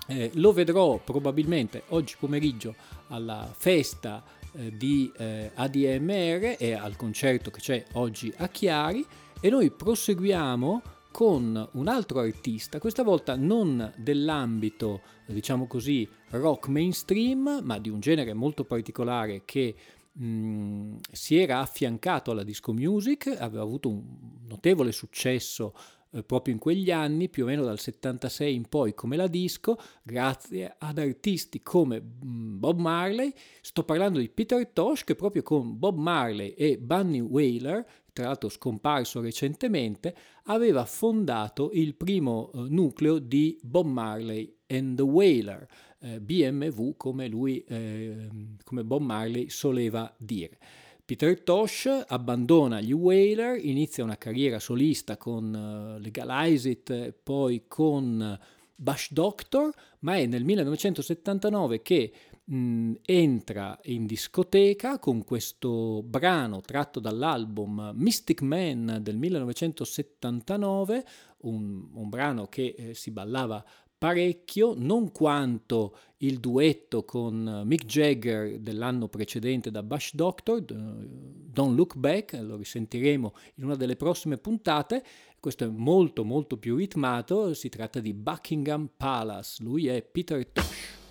Eh, 0.07 0.31
lo 0.35 0.51
vedrò 0.51 0.97
probabilmente 0.97 1.83
oggi 1.89 2.15
pomeriggio 2.19 2.75
alla 3.07 3.51
festa 3.55 4.23
eh, 4.51 4.75
di 4.75 5.11
eh, 5.17 5.51
ADMR 5.53 6.55
e 6.59 6.73
al 6.73 6.95
concerto 6.95 7.49
che 7.49 7.59
c'è 7.59 7.85
oggi 7.93 8.31
a 8.37 8.47
Chiari 8.47 9.05
e 9.39 9.49
noi 9.49 9.71
proseguiamo 9.71 10.81
con 11.11 11.69
un 11.71 11.87
altro 11.87 12.19
artista, 12.19 12.77
questa 12.77 13.01
volta 13.01 13.37
non 13.37 13.93
dell'ambito, 13.95 14.99
diciamo 15.27 15.65
così, 15.65 16.05
rock 16.31 16.67
mainstream, 16.67 17.61
ma 17.63 17.79
di 17.79 17.87
un 17.87 18.01
genere 18.01 18.33
molto 18.33 18.65
particolare 18.65 19.43
che 19.45 19.75
si 20.17 21.37
era 21.37 21.59
affiancato 21.59 22.31
alla 22.31 22.43
disco 22.43 22.71
music, 22.71 23.35
aveva 23.37 23.63
avuto 23.63 23.89
un 23.89 24.03
notevole 24.47 24.93
successo 24.93 25.73
eh, 26.15 26.23
proprio 26.23 26.53
in 26.53 26.59
quegli 26.59 26.91
anni, 26.91 27.29
più 27.29 27.43
o 27.43 27.47
meno 27.47 27.63
dal 27.63 27.79
76 27.79 28.53
in 28.53 28.69
poi 28.69 28.93
come 28.93 29.17
la 29.17 29.27
disco, 29.27 29.77
grazie 30.01 30.73
ad 30.77 30.97
artisti 30.97 31.61
come 31.61 32.01
Bob 32.01 32.79
Marley. 32.79 33.33
Sto 33.61 33.83
parlando 33.83 34.19
di 34.19 34.29
Peter 34.29 34.65
Tosh 34.67 35.03
che 35.03 35.15
proprio 35.15 35.43
con 35.43 35.77
Bob 35.77 35.97
Marley 35.97 36.51
e 36.51 36.77
Bunny 36.77 37.19
Wailer, 37.19 37.85
tra 38.13 38.25
l'altro 38.25 38.47
scomparso 38.47 39.19
recentemente, 39.19 40.15
aveva 40.43 40.85
fondato 40.85 41.71
il 41.73 41.95
primo 41.95 42.51
eh, 42.53 42.59
nucleo 42.69 43.19
di 43.19 43.59
Bob 43.61 43.87
Marley 43.87 44.55
and 44.67 44.95
the 44.95 45.03
Wailer, 45.03 45.67
eh, 46.05 46.21
BMW 46.21 46.93
come 46.95 47.27
lui, 47.27 47.63
eh, 47.67 48.29
come 48.63 48.83
Bob 48.83 49.01
Marley 49.01 49.49
soleva 49.49 50.13
dire. 50.17 50.57
Peter 51.03 51.39
Tosh 51.41 52.05
abbandona 52.07 52.81
gli 52.81 52.91
Wailer, 52.91 53.63
inizia 53.63 54.03
una 54.03 54.17
carriera 54.17 54.59
solista 54.59 55.17
con 55.17 55.53
uh, 55.53 55.99
Legalize 55.99 56.69
It, 56.69 57.11
poi 57.21 57.65
con 57.67 58.39
Bush 58.75 59.11
Doctor, 59.11 59.71
ma 59.99 60.17
è 60.17 60.25
nel 60.25 60.43
1979 60.43 61.81
che 61.83 62.11
mh, 62.43 62.93
entra 63.03 63.79
in 63.83 64.05
discoteca 64.05 64.99
con 64.99 65.23
questo 65.23 66.03
brano 66.03 66.61
tratto 66.61 66.99
dall'album 66.99 67.91
Mystic 67.95 68.41
Man 68.41 68.99
del 69.01 69.17
1979, 69.17 71.05
un, 71.41 71.87
un 71.93 72.09
brano 72.09 72.47
che 72.47 72.73
eh, 72.75 72.93
si 72.95 73.11
ballava 73.11 73.63
parecchio, 73.97 74.73
non 74.75 75.11
quanto 75.11 75.97
il 76.17 76.39
duetto 76.39 77.03
con 77.03 77.63
Mick 77.65 77.85
Jagger 77.85 78.59
dell'anno 78.59 79.07
precedente 79.07 79.71
da 79.71 79.83
Bush 79.83 80.13
Doctor, 80.13 80.61
Don't 80.61 81.75
Look 81.75 81.95
Back, 81.95 82.33
lo 82.41 82.55
risentiremo 82.55 83.33
in 83.55 83.65
una 83.65 83.75
delle 83.75 83.95
prossime 83.95 84.37
puntate. 84.37 85.03
Questo 85.39 85.65
è 85.65 85.67
molto 85.67 86.23
molto 86.23 86.57
più 86.57 86.75
ritmato, 86.75 87.53
si 87.53 87.69
tratta 87.69 87.99
di 87.99 88.13
Buckingham 88.13 88.89
Palace, 88.95 89.61
lui 89.63 89.87
è 89.87 90.01
Peter 90.01 90.45
Tosh. 90.47 91.03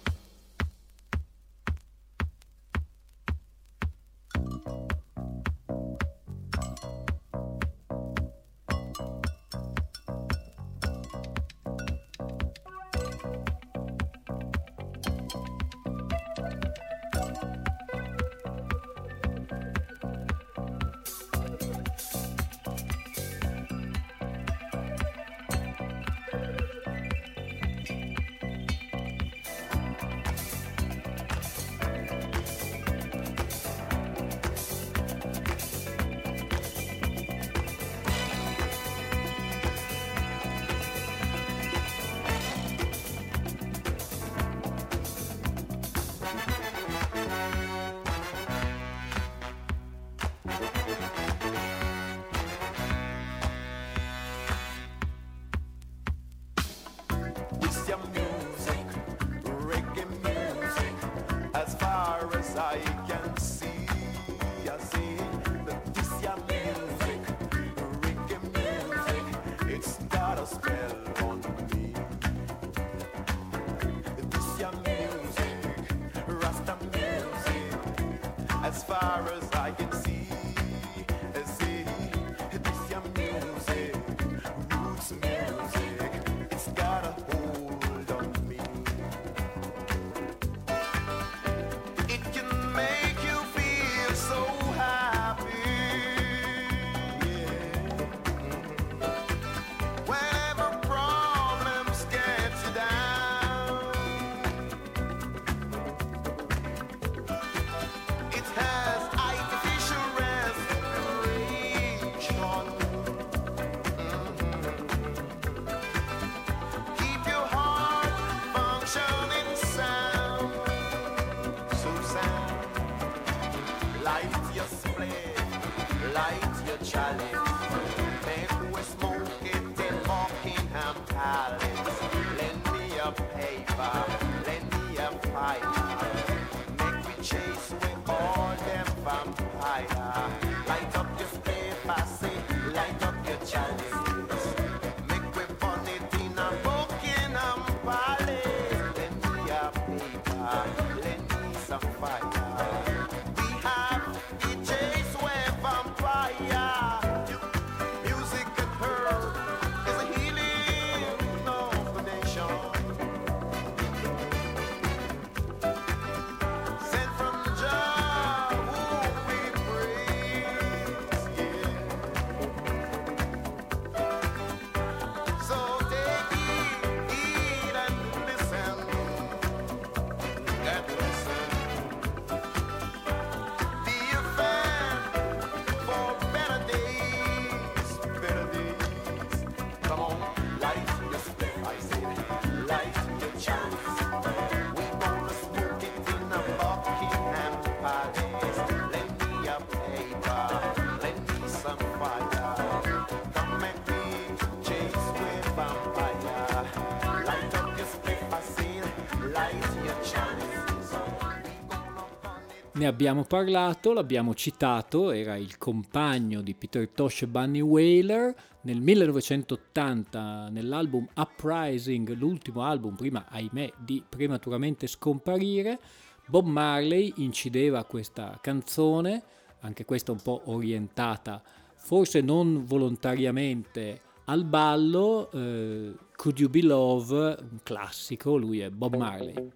Ne 212.84 212.90
abbiamo 212.90 213.24
parlato, 213.24 213.94
l'abbiamo 213.94 214.34
citato, 214.34 215.10
era 215.10 215.36
il 215.36 215.56
compagno 215.56 216.42
di 216.42 216.52
Peter 216.52 216.86
Tosh 216.86 217.22
e 217.22 217.26
Bunny 217.26 217.60
Whaler. 217.60 218.34
Nel 218.60 218.78
1980, 218.78 220.50
nell'album 220.50 221.08
Uprising, 221.16 222.14
l'ultimo 222.14 222.60
album 222.60 222.94
prima, 222.94 223.24
ahimè, 223.26 223.72
di 223.78 224.04
prematuramente 224.06 224.86
scomparire, 224.86 225.80
Bob 226.26 226.44
Marley 226.44 227.10
incideva 227.16 227.84
questa 227.84 228.38
canzone, 228.42 229.22
anche 229.60 229.86
questa 229.86 230.12
un 230.12 230.20
po' 230.20 230.42
orientata, 230.44 231.42
forse 231.76 232.20
non 232.20 232.66
volontariamente 232.66 234.02
al 234.26 234.44
ballo, 234.44 235.30
eh, 235.30 235.94
Could 236.14 236.38
You 236.38 236.50
Be 236.50 236.62
Love, 236.62 237.38
un 237.50 237.60
classico, 237.62 238.36
lui 238.36 238.60
è 238.60 238.68
Bob 238.68 238.94
Marley. 238.96 239.52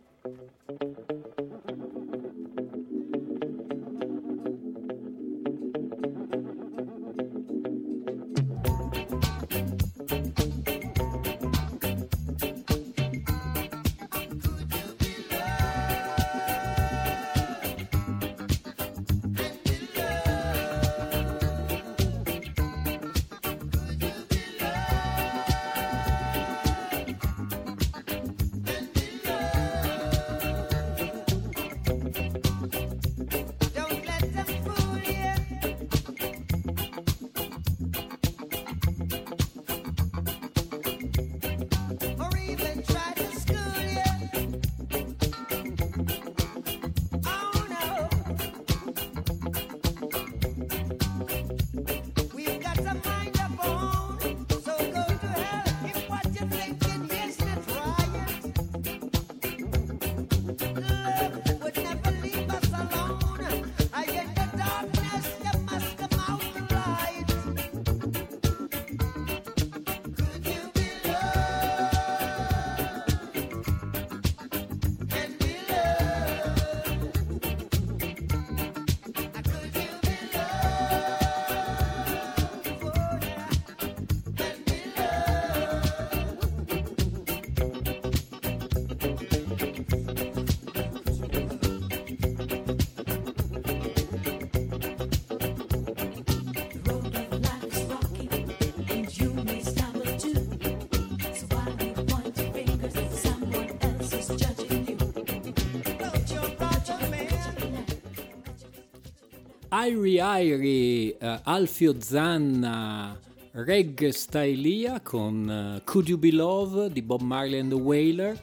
Irie 109.86 110.20
Irie, 110.20 111.16
eh, 111.18 111.40
Alfio 111.44 112.00
Zanna, 112.00 113.16
Reg 113.52 114.08
Stylia 114.08 115.00
con 115.00 115.48
eh, 115.48 115.84
Could 115.84 116.08
You 116.08 116.18
Be 116.18 116.32
Love 116.32 116.90
di 116.90 117.00
Bob 117.00 117.20
Marley 117.20 117.60
and 117.60 117.70
the 117.70 117.76
Wailer. 117.76 118.36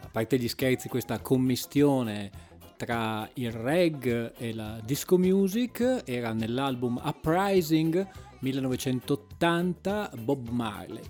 A 0.00 0.08
parte 0.12 0.38
gli 0.38 0.46
scherzi, 0.46 0.88
questa 0.88 1.18
commistione 1.18 2.30
tra 2.76 3.28
il 3.34 3.50
reg 3.50 4.34
e 4.36 4.54
la 4.54 4.80
disco 4.84 5.18
music 5.18 6.02
era 6.04 6.32
nell'album 6.32 7.00
Uprising 7.02 8.06
1980 8.38 10.12
Bob 10.20 10.48
Marley. 10.50 11.02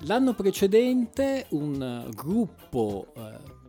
L'anno 0.00 0.34
precedente 0.34 1.46
un 1.50 1.80
eh, 1.80 2.10
gruppo 2.14 3.06
eh, 3.16 3.62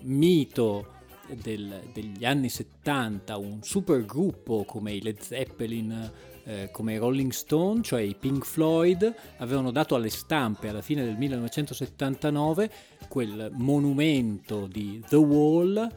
mito 0.00 0.94
del- 1.40 1.82
degli 1.92 2.24
anni 2.24 2.48
70, 2.48 3.36
un 3.36 3.62
supergruppo 3.62 4.64
come 4.64 4.92
i 4.92 5.02
Led 5.02 5.20
Zeppelin, 5.20 6.10
eh, 6.44 6.68
come 6.70 6.94
i 6.94 6.96
Rolling 6.98 7.32
Stone, 7.32 7.82
cioè 7.82 8.00
i 8.00 8.14
Pink 8.14 8.44
Floyd, 8.44 9.14
avevano 9.38 9.70
dato 9.70 9.94
alle 9.94 10.10
stampe 10.10 10.68
alla 10.68 10.82
fine 10.82 11.04
del 11.04 11.16
1979 11.16 12.70
quel 13.08 13.50
monumento 13.54 14.66
di 14.66 15.02
The 15.08 15.16
Wall 15.16 15.90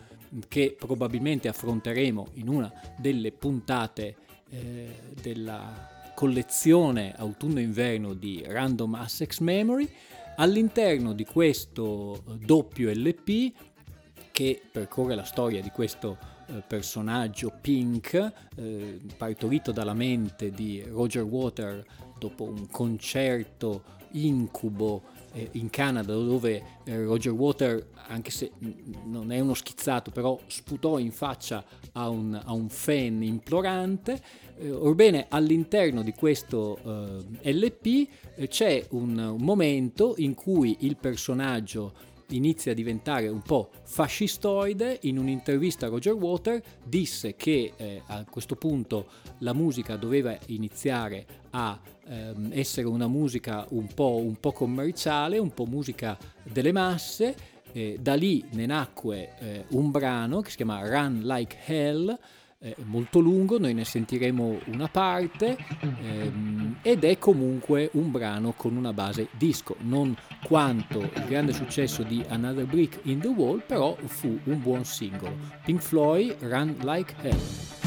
che 0.48 0.76
probabilmente 0.78 1.48
affronteremo 1.48 2.28
in 2.34 2.50
una 2.50 2.72
delle 2.98 3.32
puntate 3.32 4.16
eh, 4.50 4.88
della 5.22 5.98
collezione 6.16 7.14
autunno-inverno 7.16 8.14
di 8.14 8.44
Random 8.46 8.96
Access 8.96 9.40
Memory. 9.40 9.88
All'interno 10.38 11.14
di 11.14 11.26
questo 11.26 12.24
doppio 12.40 12.90
LP 12.92 13.52
che 14.40 14.62
percorre 14.72 15.16
la 15.16 15.26
storia 15.26 15.62
di 15.62 15.70
questo 15.70 16.18
eh, 16.48 16.64
personaggio 16.66 17.52
Pink, 17.60 18.32
eh, 18.56 19.02
partorito 19.18 19.74
dalla 19.74 19.94
mente 19.94 20.50
di 20.50 20.82
Roger 20.82 21.24
Water 21.24 21.86
dopo 22.18 22.46
un 22.46 22.70
concerto 22.70 23.84
incubo 24.12 25.04
eh, 25.34 25.50
in 25.54 25.70
Canada 25.70 26.14
dove 26.14 26.64
eh, 26.86 27.04
Roger 27.04 27.34
Water, 27.34 27.86
anche 28.08 28.32
se 28.32 28.52
non 29.04 29.34
è 29.34 29.42
uno 29.42 29.54
schizzato, 29.54 30.10
però 30.10 30.40
sputò 30.48 31.00
in 31.00 31.12
faccia 31.12 31.62
a 31.92 32.08
un, 32.08 32.42
a 32.42 32.54
un 32.54 32.70
fan 32.70 33.22
implorante. 33.22 34.48
Orbene, 34.72 35.28
all'interno 35.30 36.02
di 36.02 36.12
questo 36.12 36.78
LP 37.44 38.08
c'è 38.50 38.86
un 38.90 39.36
momento 39.40 40.16
in 40.18 40.34
cui 40.34 40.78
il 40.82 40.98
personaggio 40.98 41.94
inizia 42.30 42.72
a 42.72 42.76
diventare 42.76 43.28
un 43.28 43.42
po' 43.42 43.70
fascistoide, 43.84 45.00
in 45.04 45.18
un'intervista 45.18 45.86
a 45.86 45.90
Roger 45.90 46.14
Water 46.14 46.62
disse 46.84 47.36
che 47.36 47.74
eh, 47.76 48.02
a 48.08 48.26
questo 48.30 48.56
punto 48.56 49.08
la 49.40 49.54
musica 49.54 49.96
doveva 49.96 50.38
iniziare 50.48 51.26
a 51.52 51.80
ehm, 52.08 52.50
essere 52.54 52.88
una 52.88 53.08
musica 53.08 53.66
un 53.70 53.88
po', 53.94 54.18
un 54.18 54.36
po' 54.40 54.52
commerciale, 54.52 55.38
un 55.38 55.54
po' 55.54 55.66
musica 55.66 56.18
delle 56.44 56.72
masse. 56.72 57.58
Eh, 57.72 57.98
da 58.02 58.16
lì 58.16 58.44
ne 58.54 58.66
nacque 58.66 59.38
eh, 59.40 59.66
un 59.70 59.92
brano 59.92 60.42
che 60.42 60.50
si 60.50 60.56
chiama 60.56 60.88
Run 60.88 61.22
Like 61.24 61.58
Hell, 61.66 62.18
eh, 62.62 62.76
molto 62.84 63.20
lungo, 63.20 63.58
noi 63.58 63.74
ne 63.74 63.86
sentiremo 63.86 64.60
una 64.66 64.88
parte 64.90 65.58
ehm, 65.80 66.80
ed 66.82 67.04
è 67.06 67.18
comunque 67.18 67.90
un 67.94 68.12
brano 68.12 68.52
con 68.52 68.76
una 68.76 68.92
base 68.92 69.30
disco, 69.38 69.76
non 69.80 70.16
quanto 70.44 71.00
il 71.00 71.26
grande 71.28 71.54
successo 71.54 72.04
di 72.04 72.24
Another 72.28 72.66
Brick 72.66 73.00
in 73.04 73.20
the 73.20 73.28
Wall, 73.28 73.64
però 73.66 73.96
fu 74.06 74.38
un 74.44 74.62
buon 74.62 74.84
singolo. 74.84 75.36
Pink 75.64 75.82
Floyd, 75.82 76.36
Run 76.42 76.76
Like 76.82 77.16
Hell. 77.22 77.79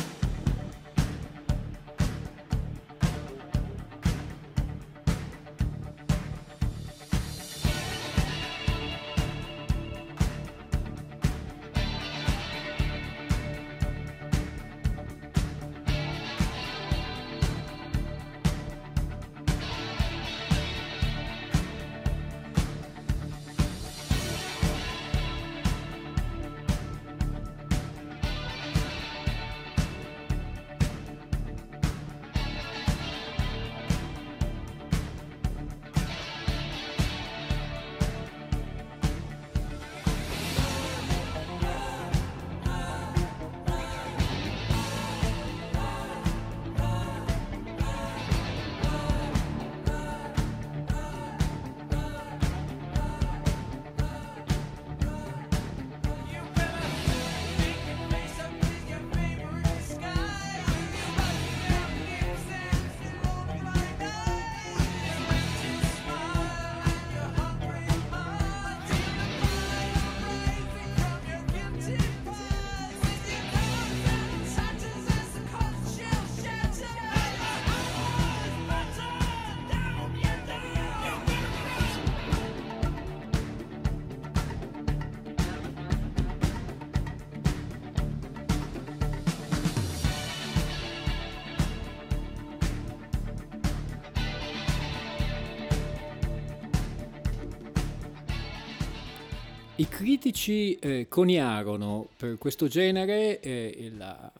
Critici 100.02 100.74
eh, 100.80 101.06
coniarono 101.08 102.08
per 102.16 102.36
questo 102.36 102.66
genere 102.66 103.38
eh, 103.38 103.92
la- 103.96 104.32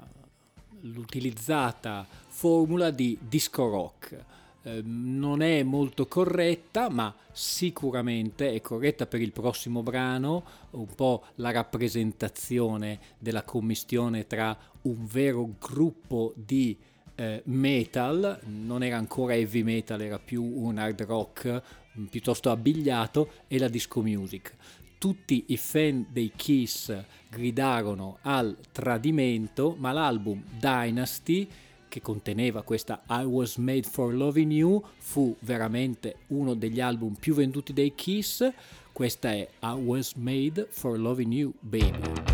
l'utilizzata 0.81 2.05
formula 2.27 2.91
di 2.91 3.17
disco 3.21 3.71
rock. 3.71 4.25
Eh, 4.65 4.83
non 4.85 5.41
è 5.41 5.63
molto 5.63 6.07
corretta, 6.07 6.91
ma 6.91 7.15
sicuramente 7.31 8.53
è 8.53 8.61
corretta 8.61 9.07
per 9.07 9.21
il 9.21 9.31
prossimo 9.31 9.85
brano, 9.85 10.43
un 10.71 10.93
po' 10.97 11.27
la 11.37 11.53
rappresentazione 11.53 12.99
della 13.19 13.45
commistione 13.45 14.27
tra 14.27 14.59
un 14.83 15.07
vero 15.07 15.49
gruppo 15.61 16.33
di 16.35 16.77
eh, 17.15 17.41
metal, 17.45 18.41
non 18.47 18.83
era 18.83 18.97
ancora 18.97 19.37
heavy 19.37 19.63
metal, 19.63 20.01
era 20.01 20.19
più 20.19 20.43
un 20.43 20.79
hard 20.79 21.03
rock 21.03 21.63
mm, 21.97 22.07
piuttosto 22.07 22.51
abbigliato, 22.51 23.31
e 23.47 23.61
la 23.61 23.69
disco 23.69 24.03
music 24.03 24.57
tutti 25.03 25.47
i 25.49 25.57
fan 25.57 26.07
dei 26.13 26.31
Kiss 26.37 26.97
gridarono 27.29 28.19
al 28.23 28.57
tradimento, 28.71 29.75
ma 29.77 29.91
l'album 29.91 30.41
Dynasty, 30.61 31.49
che 31.89 32.01
conteneva 32.01 32.63
questa 32.63 33.03
I 33.09 33.25
Was 33.25 33.57
Made 33.57 33.83
for 33.83 34.15
Loving 34.15 34.53
You, 34.53 34.81
fu 34.99 35.35
veramente 35.41 36.19
uno 36.29 36.55
degli 36.55 36.79
album 36.81 37.15
più 37.15 37.35
venduti 37.35 37.73
dei 37.73 37.97
Kiss. 37.97 38.49
Questa 38.93 39.33
è 39.33 39.49
I 39.65 39.73
Was 39.73 40.13
Made 40.13 40.69
for 40.71 40.97
Loving 40.97 41.33
You, 41.33 41.53
Baby. 41.59 42.32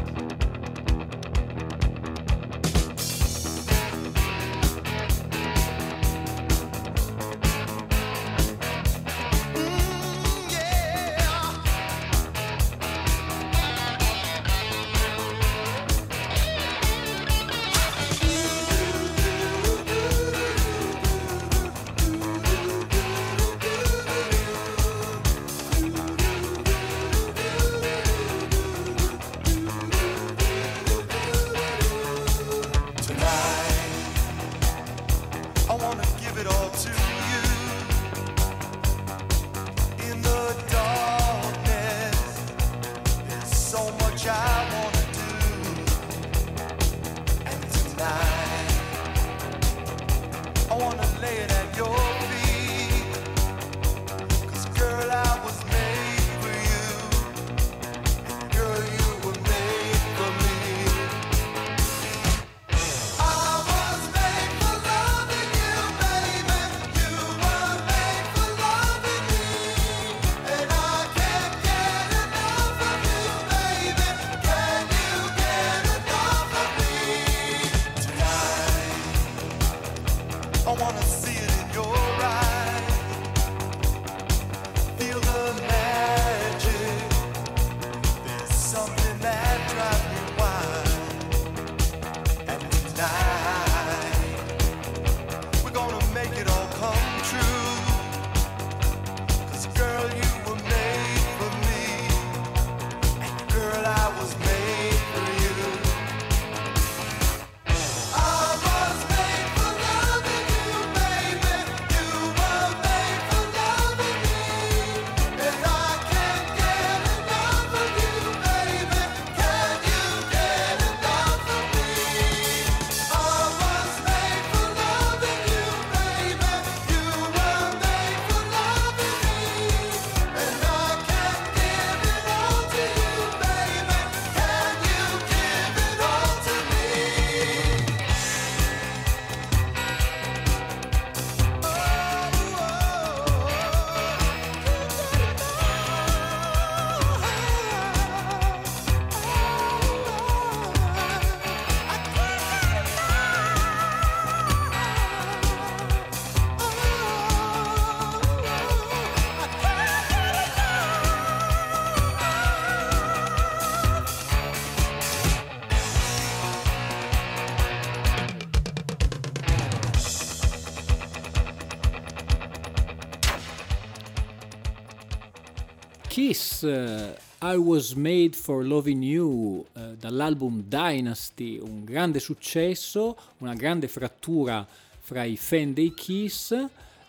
Kiss, 176.28 176.62
eh, 176.62 177.16
I 177.40 177.54
Was 177.54 177.94
Made 177.94 178.32
for 178.34 178.62
Loving 178.62 179.02
You, 179.02 179.64
eh, 179.72 179.96
dall'album 179.98 180.62
Dynasty, 180.68 181.58
un 181.58 181.84
grande 181.84 182.20
successo, 182.20 183.16
una 183.38 183.54
grande 183.54 183.88
frattura 183.88 184.66
fra 185.00 185.24
i 185.24 185.38
fan 185.38 185.72
dei 185.72 185.94
Kiss. 185.94 186.54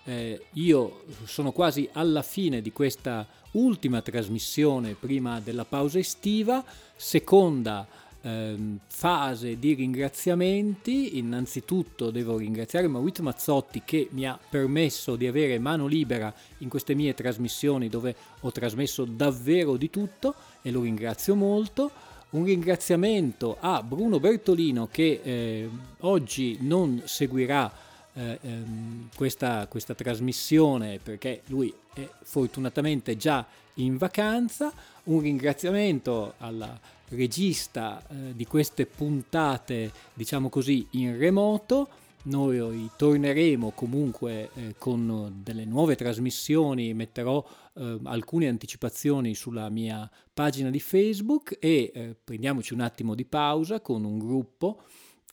Eh, 0.06 0.46
io 0.54 1.04
sono 1.26 1.52
quasi 1.52 1.90
alla 1.92 2.22
fine 2.22 2.62
di 2.62 2.72
questa 2.72 3.28
ultima 3.52 4.02
trasmissione 4.02 4.94
prima 4.94 5.42
della 5.42 5.66
pausa 5.66 6.00
estiva, 6.00 6.64
seconda 6.96 7.86
fase 8.22 9.58
di 9.58 9.74
ringraziamenti. 9.74 11.18
Innanzitutto 11.18 12.12
devo 12.12 12.38
ringraziare 12.38 12.88
Maurizio 12.88 13.24
Mazzotti 13.24 13.82
che 13.86 14.10
mi 14.12 14.28
ha 14.28 14.38
permesso 14.50 15.16
di 15.16 15.26
avere 15.26 15.58
mano 15.60 15.88
libera 15.88 16.34
in 16.60 16.70
queste 16.70 16.96
mie 16.96 17.14
trasmissioni 17.14 17.88
dove 17.88 18.16
ho 18.42 18.52
trasmesso 18.52 19.06
davvero 19.06 19.78
di 19.78 19.90
tutto 19.90 20.36
e 20.62 20.72
lo 20.72 20.82
ringrazio 20.82 21.36
molto. 21.36 21.92
Un 22.32 22.44
ringraziamento 22.44 23.58
a 23.60 23.82
Bruno 23.82 24.20
Bertolino 24.20 24.88
che 24.92 25.22
eh, 25.24 25.70
oggi 26.02 26.58
non 26.62 27.02
seguirà 27.06 27.72
eh, 28.14 28.38
ehm, 28.42 29.10
questa, 29.16 29.66
questa 29.68 29.96
trasmissione 29.96 31.00
perché 31.02 31.42
lui 31.48 31.74
è 31.94 32.08
fortunatamente 32.24 33.16
già 33.18 33.46
in 33.76 33.98
vacanza. 33.98 34.72
Un 35.06 35.22
ringraziamento 35.22 36.34
alla 36.38 36.80
regista 37.10 38.06
eh, 38.08 38.36
di 38.36 38.46
queste 38.46 38.86
puntate, 38.86 39.92
diciamo 40.14 40.50
così, 40.50 40.88
in 40.92 41.18
remoto. 41.18 41.90
Noi 42.22 42.90
torneremo 42.98 43.72
comunque 43.72 44.50
eh, 44.54 44.76
con 44.78 45.42
delle 45.42 45.66
nuove 45.66 45.96
trasmissioni, 45.96 46.94
metterò 46.94 47.44
eh, 47.76 48.00
alcune 48.04 48.48
anticipazioni 48.48 49.34
sulla 49.36 49.70
mia 49.70 50.10
pagina 50.34 50.70
di 50.70 50.80
Facebook 50.80 51.58
e 51.60 51.92
eh, 51.94 52.16
prendiamoci 52.22 52.74
un 52.74 52.82
attimo 52.82 53.16
di 53.16 53.26
pausa 53.26 53.80
con 53.80 54.04
un 54.04 54.20
gruppo 54.20 54.82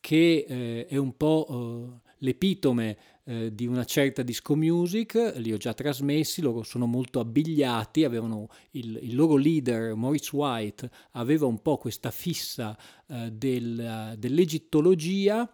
che 0.00 0.46
eh, 0.48 0.86
è 0.86 0.96
un 0.96 1.16
po' 1.16 1.46
eh, 1.48 2.10
l'epitome 2.18 2.96
eh, 3.28 3.52
di 3.52 3.66
una 3.66 3.84
certa 3.84 4.22
disco 4.22 4.54
music, 4.54 5.34
li 5.38 5.52
ho 5.52 5.56
già 5.56 5.74
trasmessi, 5.74 6.40
loro 6.40 6.62
sono 6.62 6.86
molto 6.86 7.18
abbigliati, 7.18 8.04
avevano 8.04 8.48
il, 8.70 8.98
il 9.02 9.14
loro 9.16 9.36
leader 9.36 9.94
Maurice 9.94 10.34
White 10.34 10.90
aveva 11.12 11.46
un 11.46 11.60
po' 11.60 11.76
questa 11.76 12.12
fissa 12.12 12.78
eh, 13.08 13.32
del- 13.32 14.14
dell'egittologia, 14.16 15.50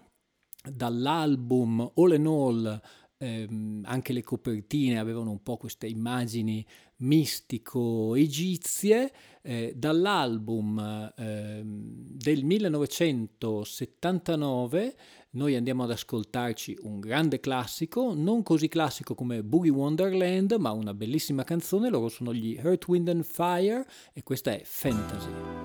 dall'album 0.71 1.93
All 1.95 2.15
in 2.15 2.27
All 2.27 2.81
ehm, 3.23 3.83
anche 3.85 4.13
le 4.13 4.23
copertine 4.23 4.99
avevano 4.99 5.31
un 5.31 5.43
po' 5.43 5.57
queste 5.57 5.87
immagini 5.87 6.65
mistico-egizie, 7.03 9.13
eh, 9.43 9.75
dall'album 9.77 11.13
ehm, 11.17 12.07
del 12.09 12.45
1979 12.45 14.95
noi 15.35 15.57
andiamo 15.57 15.85
ad 15.85 15.91
ascoltarci 15.91 16.81
un 16.83 17.01
grande 17.01 17.41
classico, 17.41 18.13
non 18.15 18.43
così 18.43 18.69
classico 18.69 19.15
come 19.15 19.43
Boogie 19.43 19.71
Wonderland, 19.71 20.53
ma 20.59 20.73
una 20.73 20.93
bellissima 20.93 21.43
canzone, 21.43 21.89
loro 21.89 22.09
sono 22.09 22.35
gli 22.35 22.55
Earth, 22.57 22.87
Wind 22.87 23.09
and 23.09 23.25
Fire 23.25 23.87
e 24.13 24.23
questa 24.23 24.53
è 24.53 24.61
Fantasy. 24.63 25.62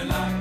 Caroline. 0.00 0.39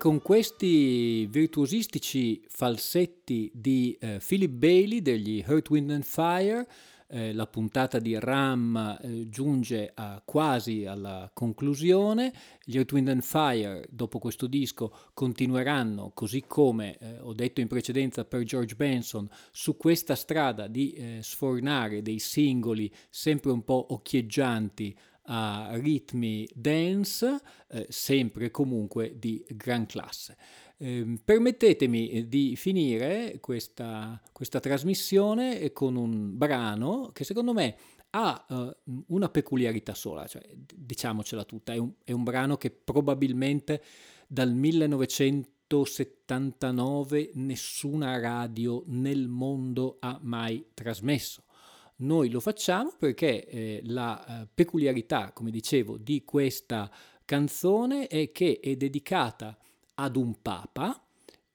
Con 0.00 0.22
questi 0.22 1.26
virtuosistici 1.26 2.42
falsetti 2.48 3.50
di 3.52 3.94
eh, 4.00 4.18
Philip 4.26 4.50
Bailey 4.50 5.02
degli 5.02 5.44
Earth, 5.46 5.68
Wind 5.68 5.90
and 5.90 6.04
Fire, 6.04 6.66
eh, 7.06 7.34
la 7.34 7.46
puntata 7.46 7.98
di 7.98 8.18
Ram 8.18 8.98
eh, 8.98 9.28
giunge 9.28 9.92
a- 9.94 10.22
quasi 10.24 10.86
alla 10.86 11.30
conclusione. 11.34 12.32
Gli 12.64 12.78
Earth, 12.78 12.92
Wind 12.92 13.08
and 13.08 13.20
Fire, 13.20 13.86
dopo 13.90 14.18
questo 14.18 14.46
disco, 14.46 14.90
continueranno, 15.12 16.12
così 16.14 16.44
come 16.46 16.96
eh, 16.96 17.18
ho 17.20 17.34
detto 17.34 17.60
in 17.60 17.68
precedenza 17.68 18.24
per 18.24 18.42
George 18.44 18.76
Benson, 18.76 19.28
su 19.52 19.76
questa 19.76 20.14
strada 20.14 20.66
di 20.66 20.92
eh, 20.92 21.18
sfornare 21.20 22.00
dei 22.00 22.20
singoli 22.20 22.90
sempre 23.10 23.50
un 23.50 23.64
po' 23.64 23.88
occhieggianti 23.90 24.96
a 25.32 25.76
ritmi 25.76 26.48
dance, 26.52 27.40
eh, 27.68 27.86
sempre 27.88 28.50
comunque 28.50 29.16
di 29.16 29.44
gran 29.50 29.86
classe. 29.86 30.36
Ehm, 30.78 31.20
permettetemi 31.24 32.10
eh, 32.10 32.28
di 32.28 32.56
finire 32.56 33.38
questa, 33.40 34.20
questa 34.32 34.58
trasmissione 34.58 35.70
con 35.72 35.94
un 35.94 36.36
brano 36.36 37.10
che 37.12 37.22
secondo 37.22 37.52
me 37.52 37.76
ha 38.10 38.44
eh, 38.48 38.76
una 39.06 39.28
peculiarità 39.28 39.94
sola, 39.94 40.26
cioè, 40.26 40.42
diciamocela 40.74 41.44
tutta, 41.44 41.74
è 41.74 41.76
un, 41.76 41.92
è 42.02 42.10
un 42.10 42.24
brano 42.24 42.56
che 42.56 42.72
probabilmente 42.72 43.84
dal 44.26 44.52
1979 44.52 47.30
nessuna 47.34 48.18
radio 48.18 48.82
nel 48.86 49.28
mondo 49.28 49.98
ha 50.00 50.18
mai 50.22 50.70
trasmesso. 50.74 51.44
Noi 52.00 52.30
lo 52.30 52.40
facciamo 52.40 52.94
perché 52.98 53.46
eh, 53.46 53.80
la 53.84 54.42
eh, 54.42 54.48
peculiarità, 54.52 55.32
come 55.32 55.50
dicevo, 55.50 55.98
di 55.98 56.24
questa 56.24 56.90
canzone 57.26 58.06
è 58.06 58.32
che 58.32 58.58
è 58.62 58.74
dedicata 58.76 59.56
ad 59.94 60.16
un 60.16 60.40
papa, 60.40 61.04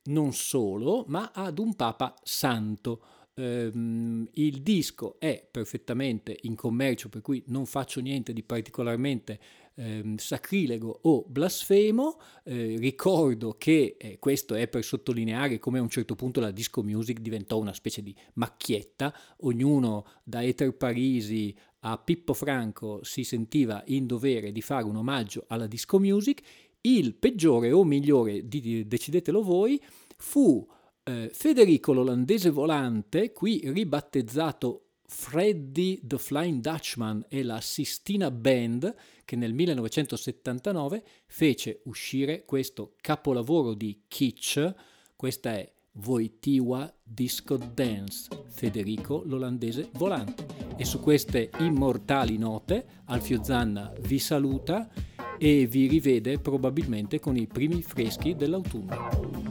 non 0.03 0.33
solo, 0.33 1.03
ma 1.07 1.31
ad 1.33 1.57
un 1.57 1.75
papa 1.75 2.13
santo. 2.21 3.01
Ehm, 3.33 4.29
il 4.33 4.61
disco 4.61 5.15
è 5.19 5.47
perfettamente 5.49 6.37
in 6.43 6.55
commercio, 6.55 7.09
per 7.09 7.21
cui 7.21 7.43
non 7.47 7.65
faccio 7.65 7.99
niente 7.99 8.31
di 8.31 8.43
particolarmente 8.43 9.39
ehm, 9.75 10.15
sacrilego 10.17 10.99
o 11.03 11.25
blasfemo. 11.27 12.19
Eh, 12.43 12.75
ricordo 12.77 13.55
che 13.57 13.95
eh, 13.99 14.19
questo 14.19 14.55
è 14.55 14.67
per 14.67 14.83
sottolineare 14.83 15.59
come 15.59 15.79
a 15.79 15.81
un 15.81 15.89
certo 15.89 16.15
punto 16.15 16.39
la 16.39 16.51
disco 16.51 16.83
music 16.83 17.19
diventò 17.19 17.57
una 17.59 17.73
specie 17.73 18.01
di 18.01 18.15
macchietta, 18.33 19.13
ognuno 19.39 20.05
da 20.23 20.43
Ether 20.43 20.75
Parisi 20.75 21.55
a 21.81 21.97
Pippo 21.97 22.33
Franco 22.33 23.03
si 23.03 23.23
sentiva 23.23 23.83
in 23.87 24.07
dovere 24.07 24.51
di 24.51 24.61
fare 24.61 24.85
un 24.85 24.95
omaggio 24.95 25.45
alla 25.47 25.67
disco 25.67 25.99
music. 25.99 26.41
Il 26.81 27.15
peggiore 27.15 27.71
o 27.71 27.83
migliore, 27.83 28.47
di- 28.47 28.61
di- 28.61 28.87
decidetelo 28.87 29.41
voi, 29.41 29.81
fu 30.17 30.67
eh, 31.03 31.29
Federico 31.31 31.93
l'olandese 31.93 32.49
volante, 32.49 33.31
qui 33.31 33.61
ribattezzato 33.65 34.84
Freddy 35.07 36.01
the 36.05 36.17
Flying 36.17 36.61
Dutchman 36.61 37.25
e 37.29 37.43
la 37.43 37.61
Sistina 37.61 38.31
Band, 38.31 38.93
che 39.23 39.35
nel 39.35 39.53
1979 39.53 41.03
fece 41.27 41.81
uscire 41.85 42.43
questo 42.45 42.95
capolavoro 43.01 43.73
di 43.73 44.03
kitsch, 44.07 44.73
questa 45.15 45.53
è 45.53 45.71
Voitiva 45.97 46.93
Disco 47.01 47.55
Dance, 47.55 48.27
Federico 48.47 49.21
l'olandese 49.25 49.89
volante. 49.93 50.45
E 50.75 50.83
su 50.83 50.99
queste 50.99 51.51
immortali 51.59 52.37
note 52.37 52.85
Alfio 53.05 53.41
Zanna 53.43 53.93
vi 54.01 54.19
saluta 54.19 54.89
e 55.37 55.65
vi 55.67 55.87
rivede 55.87 56.39
probabilmente 56.39 57.19
con 57.19 57.37
i 57.37 57.47
primi 57.47 57.81
freschi 57.81 58.35
dell'autunno. 58.35 59.44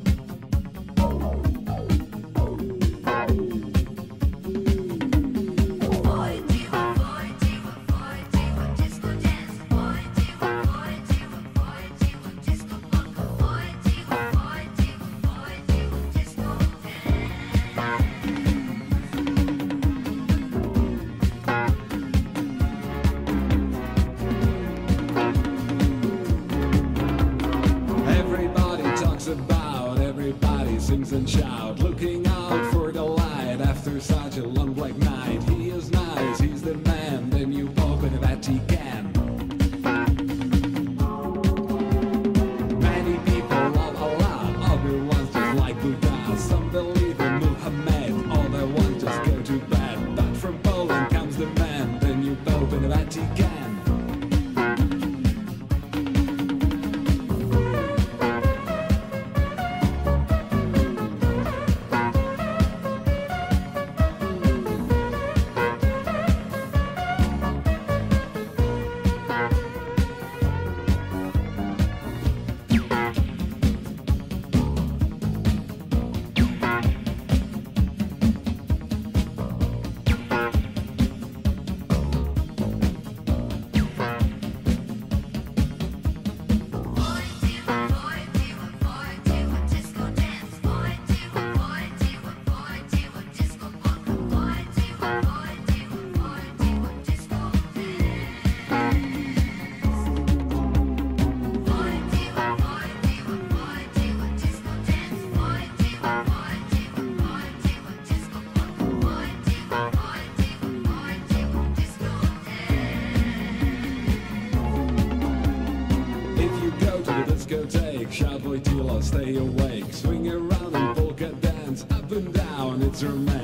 stay 119.01 119.37
awake, 119.37 119.93
swing 119.93 120.29
around 120.29 120.75
and 120.75 120.97
polka 120.97 121.29
dance, 121.41 121.85
up 121.91 122.11
and 122.13 122.33
down, 122.33 122.83
it's 122.83 123.03
romantic. 123.03 123.44